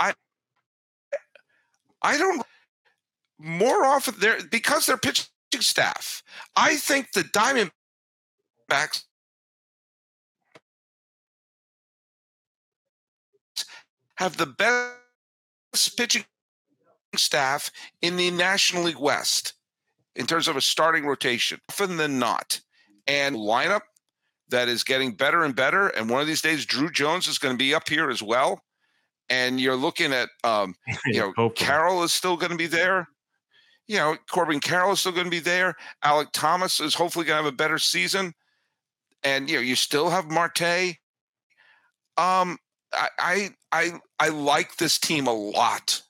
I 0.00 0.12
I 2.02 2.18
don't 2.18 2.44
more 3.38 3.84
often 3.84 4.14
there 4.18 4.38
because 4.50 4.86
they're 4.86 4.96
pitching 4.96 5.26
staff. 5.58 6.22
I 6.56 6.76
think 6.76 7.12
the 7.12 7.22
Diamondbacks 7.22 9.04
have 14.16 14.36
the 14.36 14.46
best 14.46 15.96
pitching 15.96 16.24
staff 17.16 17.70
in 18.02 18.16
the 18.16 18.30
National 18.30 18.84
League 18.84 18.98
West 18.98 19.54
in 20.16 20.26
terms 20.26 20.48
of 20.48 20.56
a 20.56 20.60
starting 20.60 21.06
rotation, 21.06 21.58
often 21.68 21.96
than 21.96 22.18
not, 22.18 22.60
and 23.06 23.36
lineup 23.36 23.82
that 24.50 24.68
is 24.68 24.84
getting 24.84 25.12
better 25.12 25.44
and 25.44 25.54
better. 25.54 25.88
And 25.88 26.10
one 26.10 26.20
of 26.20 26.26
these 26.26 26.42
days, 26.42 26.66
Druw 26.66 26.92
Jones 26.92 27.28
is 27.28 27.38
going 27.38 27.54
to 27.54 27.58
be 27.58 27.74
up 27.74 27.88
here 27.88 28.10
as 28.10 28.22
well. 28.22 28.60
And 29.28 29.60
you're 29.60 29.76
looking 29.76 30.12
at, 30.12 30.28
um, 30.44 30.74
you 31.06 31.32
know, 31.36 31.50
Carroll 31.50 32.02
is 32.02 32.12
still 32.12 32.36
going 32.36 32.50
to 32.50 32.58
be 32.58 32.66
there. 32.66 33.08
You 33.90 33.96
know, 33.96 34.16
Corbin 34.30 34.60
Carroll 34.60 34.92
is 34.92 35.00
still 35.00 35.10
going 35.10 35.24
to 35.24 35.30
be 35.32 35.40
there. 35.40 35.74
Alek 36.04 36.28
Thomas 36.32 36.78
is 36.78 36.94
hopefully 36.94 37.24
going 37.24 37.38
to 37.38 37.42
have 37.42 37.52
a 37.52 37.56
better 37.56 37.76
season. 37.76 38.34
And 39.24 39.50
you 39.50 39.56
know, 39.56 39.62
you 39.62 39.74
still 39.74 40.10
have 40.10 40.30
Marte. 40.30 40.96
Um, 42.16 42.56
I 42.92 43.08
I 43.18 43.50
I, 43.72 43.92
I 44.20 44.28
like 44.28 44.76
this 44.76 44.96
team 44.96 45.26
a 45.26 45.32
lot 45.32 46.02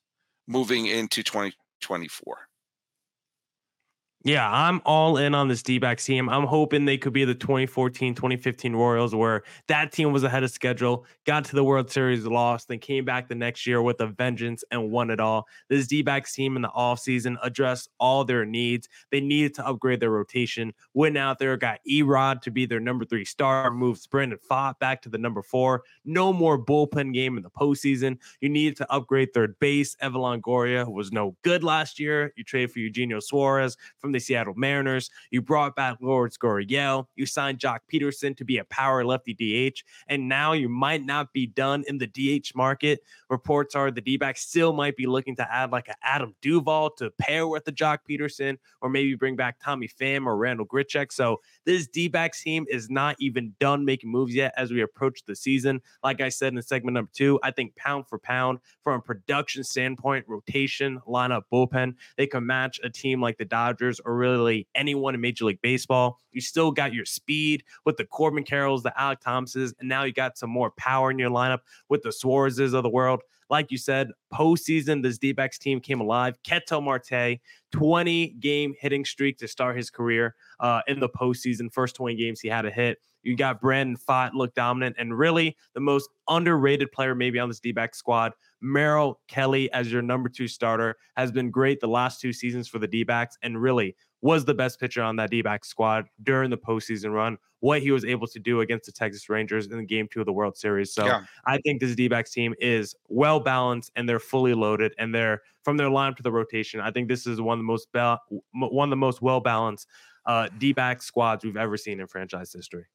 moving 0.46 0.84
into 0.84 1.22
2024. 1.22 2.49
Yeah, 4.22 4.46
I'm 4.52 4.82
all 4.84 5.16
in 5.16 5.34
on 5.34 5.48
this 5.48 5.62
D 5.62 5.78
backs 5.78 6.04
team. 6.04 6.28
I'm 6.28 6.44
hoping 6.44 6.84
they 6.84 6.98
could 6.98 7.14
be 7.14 7.24
the 7.24 7.34
2014 7.34 8.14
2015 8.14 8.74
Royals, 8.74 9.14
where 9.14 9.44
that 9.68 9.92
team 9.92 10.12
was 10.12 10.24
ahead 10.24 10.42
of 10.42 10.50
schedule, 10.50 11.06
got 11.24 11.46
to 11.46 11.54
the 11.54 11.64
World 11.64 11.90
Series, 11.90 12.26
lost, 12.26 12.68
then 12.68 12.80
came 12.80 13.06
back 13.06 13.28
the 13.28 13.34
next 13.34 13.66
year 13.66 13.80
with 13.80 13.98
a 14.02 14.08
vengeance 14.08 14.62
and 14.70 14.90
won 14.90 15.08
it 15.08 15.20
all. 15.20 15.46
This 15.70 15.86
D 15.86 16.02
backs 16.02 16.34
team 16.34 16.56
in 16.56 16.60
the 16.60 16.68
offseason 16.68 17.38
addressed 17.42 17.88
all 17.98 18.22
their 18.26 18.44
needs. 18.44 18.90
They 19.10 19.22
needed 19.22 19.54
to 19.54 19.66
upgrade 19.66 20.00
their 20.00 20.10
rotation, 20.10 20.74
went 20.92 21.16
out 21.16 21.38
there, 21.38 21.56
got 21.56 21.80
Erod 21.90 22.42
to 22.42 22.50
be 22.50 22.66
their 22.66 22.80
number 22.80 23.06
three 23.06 23.24
star, 23.24 23.70
moved 23.70 24.10
Brandon 24.10 24.38
Pfaadt 24.50 24.78
back 24.80 25.00
to 25.00 25.08
the 25.08 25.16
number 25.16 25.40
four. 25.40 25.82
No 26.04 26.30
more 26.30 26.62
bullpen 26.62 27.14
game 27.14 27.38
in 27.38 27.42
the 27.42 27.50
postseason. 27.50 28.18
You 28.42 28.50
needed 28.50 28.76
to 28.76 28.92
upgrade 28.92 29.32
third 29.32 29.58
base. 29.60 29.96
Evan 30.02 30.20
Longoria 30.20 30.86
was 30.92 31.10
no 31.10 31.36
good 31.40 31.64
last 31.64 31.98
year. 31.98 32.34
You 32.36 32.44
traded 32.44 32.72
for 32.72 32.80
Eugenio 32.80 33.20
Suarez 33.20 33.78
from 33.96 34.09
from 34.10 34.14
the 34.14 34.18
Seattle 34.18 34.54
Mariners. 34.56 35.08
You 35.30 35.40
brought 35.40 35.76
back 35.76 35.98
Lourdes 36.00 36.36
Gurriel. 36.36 37.06
You 37.14 37.26
signed 37.26 37.60
Joc 37.60 37.78
Pederson 37.92 38.36
to 38.36 38.44
be 38.44 38.58
a 38.58 38.64
power 38.64 39.04
lefty 39.04 39.34
DH. 39.34 39.84
And 40.08 40.28
now 40.28 40.52
you 40.52 40.68
might 40.68 41.04
not 41.04 41.32
be 41.32 41.46
done 41.46 41.84
in 41.86 41.98
the 41.98 42.08
DH 42.08 42.56
market. 42.56 43.04
Reports 43.28 43.76
are 43.76 43.92
the 43.92 44.00
D 44.00 44.16
backs 44.16 44.40
still 44.40 44.72
might 44.72 44.96
be 44.96 45.06
looking 45.06 45.36
to 45.36 45.54
add 45.54 45.70
like 45.70 45.86
an 45.86 45.94
Adam 46.02 46.34
Duvall 46.42 46.90
to 46.96 47.10
pair 47.20 47.46
with 47.46 47.64
the 47.64 47.72
Joc 47.72 47.98
Pederson, 48.08 48.58
or 48.80 48.88
maybe 48.88 49.14
bring 49.14 49.36
back 49.36 49.60
Tommy 49.62 49.86
Pham 49.86 50.26
or 50.26 50.36
Randall 50.36 50.66
Grichuk. 50.66 51.12
So 51.12 51.40
this 51.64 51.86
D 51.86 52.08
backs 52.08 52.42
team 52.42 52.66
is 52.68 52.90
not 52.90 53.14
even 53.20 53.54
done 53.60 53.84
making 53.84 54.10
moves 54.10 54.34
yet 54.34 54.52
as 54.56 54.72
we 54.72 54.82
approach 54.82 55.22
the 55.24 55.36
season. 55.36 55.80
Like 56.02 56.20
I 56.20 56.30
said 56.30 56.52
in 56.52 56.60
segment 56.62 56.94
number 56.94 57.12
two, 57.14 57.38
I 57.44 57.52
think 57.52 57.76
pound 57.76 58.08
for 58.08 58.18
pound, 58.18 58.58
from 58.82 58.98
a 58.98 59.02
production 59.02 59.62
standpoint, 59.62 60.24
rotation, 60.26 61.00
lineup, 61.06 61.42
bullpen, 61.52 61.94
they 62.16 62.26
can 62.26 62.44
match 62.44 62.80
a 62.82 62.90
team 62.90 63.20
like 63.20 63.38
the 63.38 63.44
Dodgers 63.44 63.99
or 64.04 64.16
really 64.16 64.66
anyone 64.74 65.14
in 65.14 65.20
Major 65.20 65.44
League 65.44 65.60
Baseball. 65.62 66.18
You 66.32 66.40
still 66.40 66.70
got 66.70 66.92
your 66.92 67.04
speed 67.04 67.64
with 67.84 67.96
the 67.96 68.04
Corbin 68.04 68.44
Carrolls, 68.44 68.82
the 68.82 68.92
Alek 68.98 69.20
Thomases, 69.20 69.74
and 69.78 69.88
now 69.88 70.04
you 70.04 70.12
got 70.12 70.38
some 70.38 70.50
more 70.50 70.70
power 70.72 71.10
in 71.10 71.18
your 71.18 71.30
lineup 71.30 71.60
with 71.88 72.02
the 72.02 72.10
Suarezes 72.10 72.74
of 72.74 72.82
the 72.82 72.88
world. 72.88 73.22
Like 73.50 73.72
you 73.72 73.78
said, 73.78 74.10
postseason, 74.32 75.02
this 75.02 75.18
D 75.18 75.32
backs 75.32 75.58
team 75.58 75.80
came 75.80 76.00
alive. 76.00 76.36
Ketel 76.44 76.82
Marte, 76.82 77.40
20 77.72 78.28
game 78.38 78.74
hitting 78.78 79.04
streak 79.04 79.38
to 79.38 79.48
start 79.48 79.76
his 79.76 79.90
career 79.90 80.36
uh, 80.60 80.82
in 80.86 81.00
the 81.00 81.08
postseason. 81.08 81.72
First 81.72 81.96
20 81.96 82.14
games 82.14 82.40
he 82.40 82.48
had 82.48 82.64
a 82.64 82.70
hit. 82.70 82.98
You 83.22 83.36
got 83.36 83.60
Brandon 83.60 83.96
Pfaadt 83.96 84.30
look 84.34 84.54
dominant, 84.54 84.96
and 84.98 85.18
really 85.18 85.56
the 85.74 85.80
most 85.80 86.08
underrated 86.28 86.92
player 86.92 87.14
maybe 87.14 87.38
on 87.38 87.48
this 87.48 87.60
D 87.60 87.72
back 87.72 87.94
squad, 87.94 88.32
Merrill 88.60 89.20
Kelly 89.28 89.70
as 89.72 89.90
your 89.92 90.02
number 90.02 90.28
two 90.28 90.48
starter, 90.48 90.96
has 91.16 91.32
been 91.32 91.50
great 91.50 91.80
the 91.80 91.88
last 91.88 92.20
two 92.20 92.32
seasons 92.32 92.68
for 92.68 92.78
the 92.78 92.86
D 92.86 93.04
backs, 93.04 93.38
and 93.42 93.60
really 93.60 93.96
was 94.22 94.44
the 94.44 94.54
best 94.54 94.78
pitcher 94.78 95.02
on 95.02 95.16
that 95.16 95.30
D 95.30 95.42
back 95.42 95.64
squad 95.64 96.06
during 96.22 96.50
the 96.50 96.58
postseason 96.58 97.12
run. 97.12 97.38
What 97.60 97.82
he 97.82 97.90
was 97.90 98.04
able 98.04 98.26
to 98.28 98.38
do 98.38 98.60
against 98.60 98.86
the 98.86 98.92
Texas 98.92 99.28
Rangers 99.28 99.66
in 99.66 99.84
game 99.86 100.08
two 100.10 100.20
of 100.20 100.26
the 100.26 100.32
World 100.32 100.56
Series. 100.56 100.94
So 100.94 101.06
yeah. 101.06 101.22
I 101.44 101.58
think 101.58 101.80
this 101.80 101.94
D 101.94 102.08
backs 102.08 102.30
team 102.30 102.54
is 102.58 102.94
well 103.08 103.40
balanced 103.40 103.92
and 103.96 104.08
they're 104.08 104.18
fully 104.18 104.54
loaded, 104.54 104.94
and 104.98 105.14
they're 105.14 105.42
from 105.62 105.76
their 105.76 105.90
line 105.90 106.14
to 106.14 106.22
the 106.22 106.32
rotation. 106.32 106.80
I 106.80 106.90
think 106.90 107.08
this 107.08 107.26
is 107.26 107.40
one 107.40 107.54
of 107.54 107.60
the 107.60 107.64
most 107.64 107.88
ba- 107.92 108.20
one 108.52 108.88
of 108.88 108.90
the 108.90 108.96
most 108.96 109.22
well 109.22 109.40
balanced 109.40 109.88
uh, 110.26 110.48
D 110.58 110.72
back 110.72 111.02
squads 111.02 111.44
we've 111.44 111.56
ever 111.56 111.76
seen 111.76 112.00
in 112.00 112.06
franchise 112.06 112.52
history. 112.52 112.86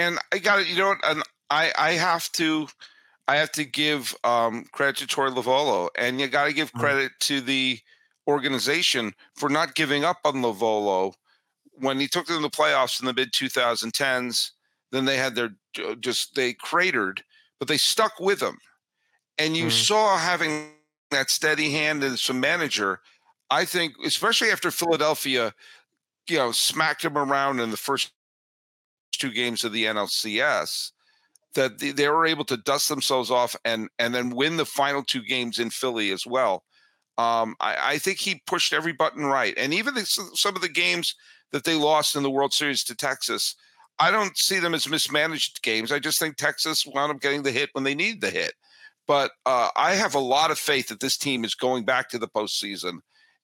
and 0.00 0.18
I 0.32 0.38
got 0.38 0.60
it. 0.60 0.68
You 0.68 0.76
know 0.76 0.88
what? 0.88 0.98
And 1.04 1.22
I 1.50 1.72
I 1.76 1.92
have 1.92 2.30
to 2.32 2.68
I 3.28 3.36
have 3.36 3.52
to 3.52 3.64
give 3.64 4.14
um, 4.24 4.64
credit 4.72 4.96
to 4.96 5.06
Torey 5.06 5.34
Lovullo, 5.34 5.88
and 5.96 6.20
you 6.20 6.28
got 6.28 6.46
to 6.46 6.52
give 6.52 6.72
mm. 6.72 6.80
credit 6.80 7.12
to 7.20 7.40
the 7.40 7.78
organization 8.26 9.12
for 9.36 9.48
not 9.48 9.74
giving 9.74 10.04
up 10.04 10.18
on 10.24 10.36
Lovullo 10.36 11.14
when 11.74 12.00
he 12.00 12.08
took 12.08 12.26
them 12.26 12.36
to 12.36 12.42
the 12.42 12.50
playoffs 12.50 13.00
in 13.00 13.06
the 13.06 13.14
mid 13.14 13.32
2010s. 13.32 14.50
Then 14.92 15.04
they 15.04 15.16
had 15.16 15.34
their 15.34 15.50
just 16.00 16.34
they 16.34 16.54
cratered, 16.54 17.22
but 17.58 17.68
they 17.68 17.76
stuck 17.76 18.18
with 18.18 18.40
him, 18.40 18.58
and 19.38 19.56
you 19.56 19.66
mm. 19.66 19.72
saw 19.72 20.16
having 20.16 20.70
that 21.10 21.30
steady 21.30 21.70
hand 21.70 22.02
as 22.02 22.28
a 22.28 22.34
manager. 22.34 23.00
I 23.52 23.64
think, 23.64 23.94
especially 24.04 24.50
after 24.50 24.70
Philadelphia, 24.70 25.52
you 26.28 26.38
know, 26.38 26.52
smacked 26.52 27.04
him 27.04 27.18
around 27.18 27.58
in 27.58 27.70
the 27.70 27.76
first 27.76 28.12
two 29.12 29.32
games 29.32 29.64
of 29.64 29.72
the 29.72 29.84
NLCS 29.84 30.92
that 31.54 31.78
they 31.78 32.08
were 32.08 32.26
able 32.26 32.44
to 32.44 32.56
dust 32.56 32.88
themselves 32.88 33.30
off 33.30 33.56
and 33.64 33.88
and 33.98 34.14
then 34.14 34.30
win 34.30 34.56
the 34.56 34.66
final 34.66 35.02
two 35.02 35.22
games 35.22 35.58
in 35.58 35.70
Philly 35.70 36.10
as 36.10 36.26
well. 36.26 36.64
Um, 37.18 37.54
I, 37.60 37.76
I, 37.94 37.98
think 37.98 38.18
he 38.18 38.42
pushed 38.46 38.72
every 38.72 38.92
button 38.92 39.26
right, 39.26 39.52
and 39.58 39.74
even 39.74 39.94
the, 39.94 40.06
some 40.06 40.56
of 40.56 40.62
the 40.62 40.70
games 40.70 41.14
that 41.52 41.64
they 41.64 41.74
lost 41.74 42.16
in 42.16 42.22
the 42.22 42.30
World 42.30 42.54
Series 42.54 42.82
to 42.84 42.94
Texas, 42.94 43.56
I 43.98 44.10
don't 44.10 44.38
see 44.38 44.58
them 44.58 44.74
as 44.74 44.88
mismanaged 44.88 45.60
games. 45.62 45.92
I 45.92 45.98
just 45.98 46.18
think 46.18 46.36
Texas 46.36 46.86
wound 46.86 47.12
up 47.12 47.20
getting 47.20 47.42
the 47.42 47.50
hit 47.50 47.68
when 47.72 47.84
they 47.84 47.94
needed 47.94 48.22
the 48.22 48.30
hit. 48.30 48.54
But 49.06 49.32
uh, 49.44 49.68
I 49.76 49.96
have 49.96 50.14
a 50.14 50.20
lot 50.20 50.50
of 50.50 50.58
faith 50.58 50.88
that 50.88 51.00
this 51.00 51.18
team 51.18 51.44
is 51.44 51.54
going 51.54 51.84
back 51.84 52.08
to 52.10 52.18
the 52.18 52.28
postseason 52.28 53.00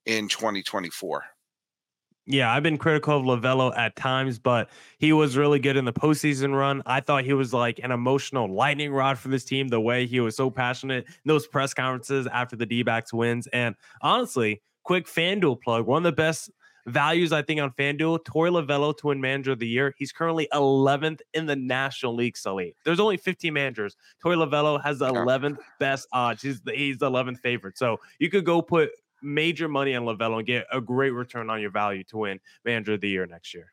in 0.06 0.28
2024. 0.28 1.24
Yeah, 2.28 2.52
I've 2.52 2.64
been 2.64 2.76
critical 2.76 3.16
of 3.16 3.24
Lovullo 3.24 3.72
at 3.76 3.94
times, 3.94 4.40
but 4.40 4.68
he 4.98 5.12
was 5.12 5.36
really 5.36 5.60
good 5.60 5.76
in 5.76 5.84
the 5.84 5.92
postseason 5.92 6.52
run. 6.56 6.82
I 6.84 7.00
thought 7.00 7.24
he 7.24 7.34
was 7.34 7.54
like 7.54 7.78
an 7.82 7.92
emotional 7.92 8.52
lightning 8.52 8.92
rod 8.92 9.16
for 9.16 9.28
this 9.28 9.44
team, 9.44 9.68
the 9.68 9.80
way 9.80 10.06
he 10.06 10.18
was 10.18 10.36
so 10.36 10.50
passionate 10.50 11.06
in 11.06 11.12
those 11.24 11.46
press 11.46 11.72
conferences 11.72 12.26
after 12.26 12.56
the 12.56 12.66
D 12.66 12.82
backs 12.82 13.12
wins. 13.12 13.46
And 13.52 13.76
honestly, 14.02 14.60
quick 14.82 15.06
FanDuel 15.06 15.60
plug 15.62 15.86
one 15.86 15.98
of 15.98 16.02
the 16.04 16.16
best 16.16 16.50
values, 16.86 17.32
I 17.32 17.42
think, 17.42 17.60
on 17.60 17.70
FanDuel 17.72 18.24
Torey 18.24 18.50
Lovullo 18.50 18.96
to 18.96 19.06
win 19.08 19.20
manager 19.20 19.52
of 19.52 19.60
the 19.60 19.68
year. 19.68 19.94
He's 19.96 20.12
currently 20.12 20.48
11th 20.52 21.20
in 21.34 21.46
the 21.46 21.56
National 21.56 22.14
League, 22.14 22.36
Sully. 22.36 22.74
There's 22.84 23.00
only 23.00 23.16
15 23.16 23.52
managers. 23.52 23.96
Torey 24.24 24.36
Lovullo 24.36 24.82
has 24.82 24.98
the 24.98 25.12
11th 25.12 25.58
best 25.78 26.08
odds. 26.12 26.42
He's 26.42 26.60
the, 26.60 26.72
he's 26.72 26.98
the 26.98 27.10
11th 27.10 27.40
favorite. 27.40 27.78
So 27.78 27.98
you 28.18 28.30
could 28.30 28.44
go 28.44 28.62
put 28.62 28.90
major 29.26 29.68
money 29.68 29.94
on 29.94 30.04
Lovullo 30.04 30.38
and 30.38 30.46
get 30.46 30.66
a 30.72 30.80
great 30.80 31.10
return 31.10 31.50
on 31.50 31.60
your 31.60 31.70
value 31.70 32.04
to 32.04 32.18
win 32.18 32.40
manager 32.64 32.94
of 32.94 33.00
the 33.00 33.08
year 33.08 33.26
next 33.26 33.52
year. 33.52 33.72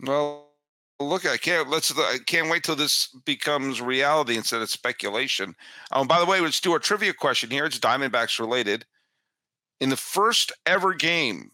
Well, 0.00 0.52
look, 1.00 1.26
I 1.26 1.36
can't 1.36 1.68
let's 1.68 1.96
I 1.98 2.18
can't 2.26 2.48
wait 2.48 2.62
till 2.62 2.76
this 2.76 3.08
becomes 3.24 3.80
reality 3.80 4.36
instead 4.36 4.62
of 4.62 4.70
speculation. 4.70 5.54
Um, 5.90 6.06
by 6.06 6.20
the 6.20 6.26
way, 6.26 6.40
let's 6.40 6.60
do 6.60 6.76
a 6.76 6.80
trivia 6.80 7.12
question 7.12 7.50
here. 7.50 7.64
It's 7.64 7.78
Diamondbacks 7.78 8.38
related. 8.38 8.86
In 9.80 9.90
the 9.90 9.96
first 9.96 10.52
ever 10.66 10.94
game 10.94 11.50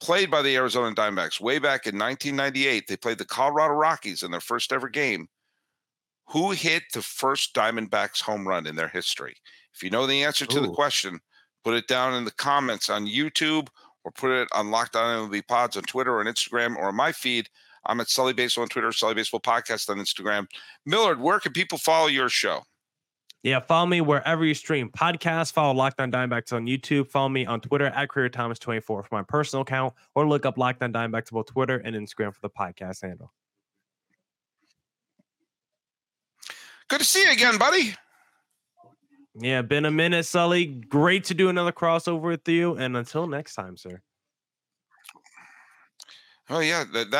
played 0.00 0.30
by 0.30 0.42
the 0.42 0.56
Arizona 0.56 0.94
Diamondbacks 0.94 1.40
way 1.40 1.58
back 1.58 1.86
in 1.86 1.98
1998, 1.98 2.86
they 2.88 2.96
played 2.96 3.18
the 3.18 3.24
Colorado 3.24 3.74
Rockies 3.74 4.22
in 4.22 4.30
their 4.30 4.40
first 4.40 4.72
ever 4.72 4.88
game 4.88 5.28
who 6.28 6.50
hit 6.50 6.84
the 6.92 7.02
first 7.02 7.54
Diamondbacks 7.54 8.22
home 8.22 8.46
run 8.46 8.66
in 8.66 8.76
their 8.76 8.88
history? 8.88 9.36
If 9.74 9.82
you 9.82 9.90
know 9.90 10.06
the 10.06 10.24
answer 10.24 10.46
to 10.46 10.58
Ooh. 10.58 10.62
the 10.62 10.72
question, 10.72 11.20
put 11.64 11.74
it 11.74 11.86
down 11.88 12.14
in 12.14 12.24
the 12.24 12.32
comments 12.32 12.90
on 12.90 13.06
YouTube 13.06 13.68
or 14.04 14.12
put 14.12 14.30
it 14.30 14.48
on 14.52 14.70
Locked 14.70 14.96
On 14.96 15.30
MLB 15.30 15.46
Pods 15.46 15.76
on 15.76 15.84
Twitter 15.84 16.14
or 16.14 16.20
on 16.20 16.26
Instagram 16.26 16.76
or 16.76 16.88
on 16.88 16.96
my 16.96 17.12
feed. 17.12 17.48
I'm 17.86 18.00
at 18.00 18.10
Sully 18.10 18.32
Baseball 18.32 18.62
on 18.62 18.68
Twitter, 18.68 18.92
Sully 18.92 19.14
Baseball 19.14 19.40
Podcast 19.40 19.88
on 19.88 19.98
Instagram. 19.98 20.46
Millard, 20.84 21.20
where 21.20 21.40
can 21.40 21.52
people 21.52 21.78
follow 21.78 22.08
your 22.08 22.28
show? 22.28 22.62
Yeah, 23.42 23.60
follow 23.60 23.86
me 23.86 24.00
wherever 24.00 24.44
you 24.44 24.54
stream 24.54 24.90
podcasts. 24.90 25.52
Follow 25.52 25.72
Locked 25.72 26.00
On 26.00 26.10
Diamondbacks 26.10 26.52
on 26.52 26.66
YouTube. 26.66 27.08
Follow 27.08 27.28
me 27.28 27.46
on 27.46 27.60
Twitter 27.60 27.86
at 27.86 28.08
Creator 28.08 28.36
Thomas24 28.36 28.82
for 28.82 29.08
my 29.12 29.22
personal 29.22 29.62
account, 29.62 29.94
or 30.14 30.28
look 30.28 30.44
up 30.44 30.56
Lockdown 30.56 30.58
Locked 30.58 30.82
On 30.82 30.92
Diamondbacks 30.92 31.30
both 31.30 31.46
Twitter 31.46 31.76
and 31.78 31.94
Instagram 31.94 32.34
for 32.34 32.40
the 32.42 32.50
podcast 32.50 33.02
handle. 33.02 33.32
Good 36.88 37.00
to 37.00 37.04
see 37.04 37.22
you 37.22 37.30
again, 37.30 37.58
buddy. 37.58 37.94
Yeah, 39.40 39.62
been 39.62 39.84
a 39.84 39.90
minute, 39.90 40.24
Sully. 40.24 40.66
Great 40.66 41.24
to 41.24 41.34
do 41.34 41.48
another 41.48 41.70
crossover 41.70 42.22
with 42.22 42.48
you. 42.48 42.74
And 42.76 42.96
until 42.96 43.26
next 43.26 43.54
time, 43.54 43.76
sir. 43.76 44.00
Oh 46.50 46.60
yeah, 46.60 46.84
that, 46.92 47.10
that 47.10 47.16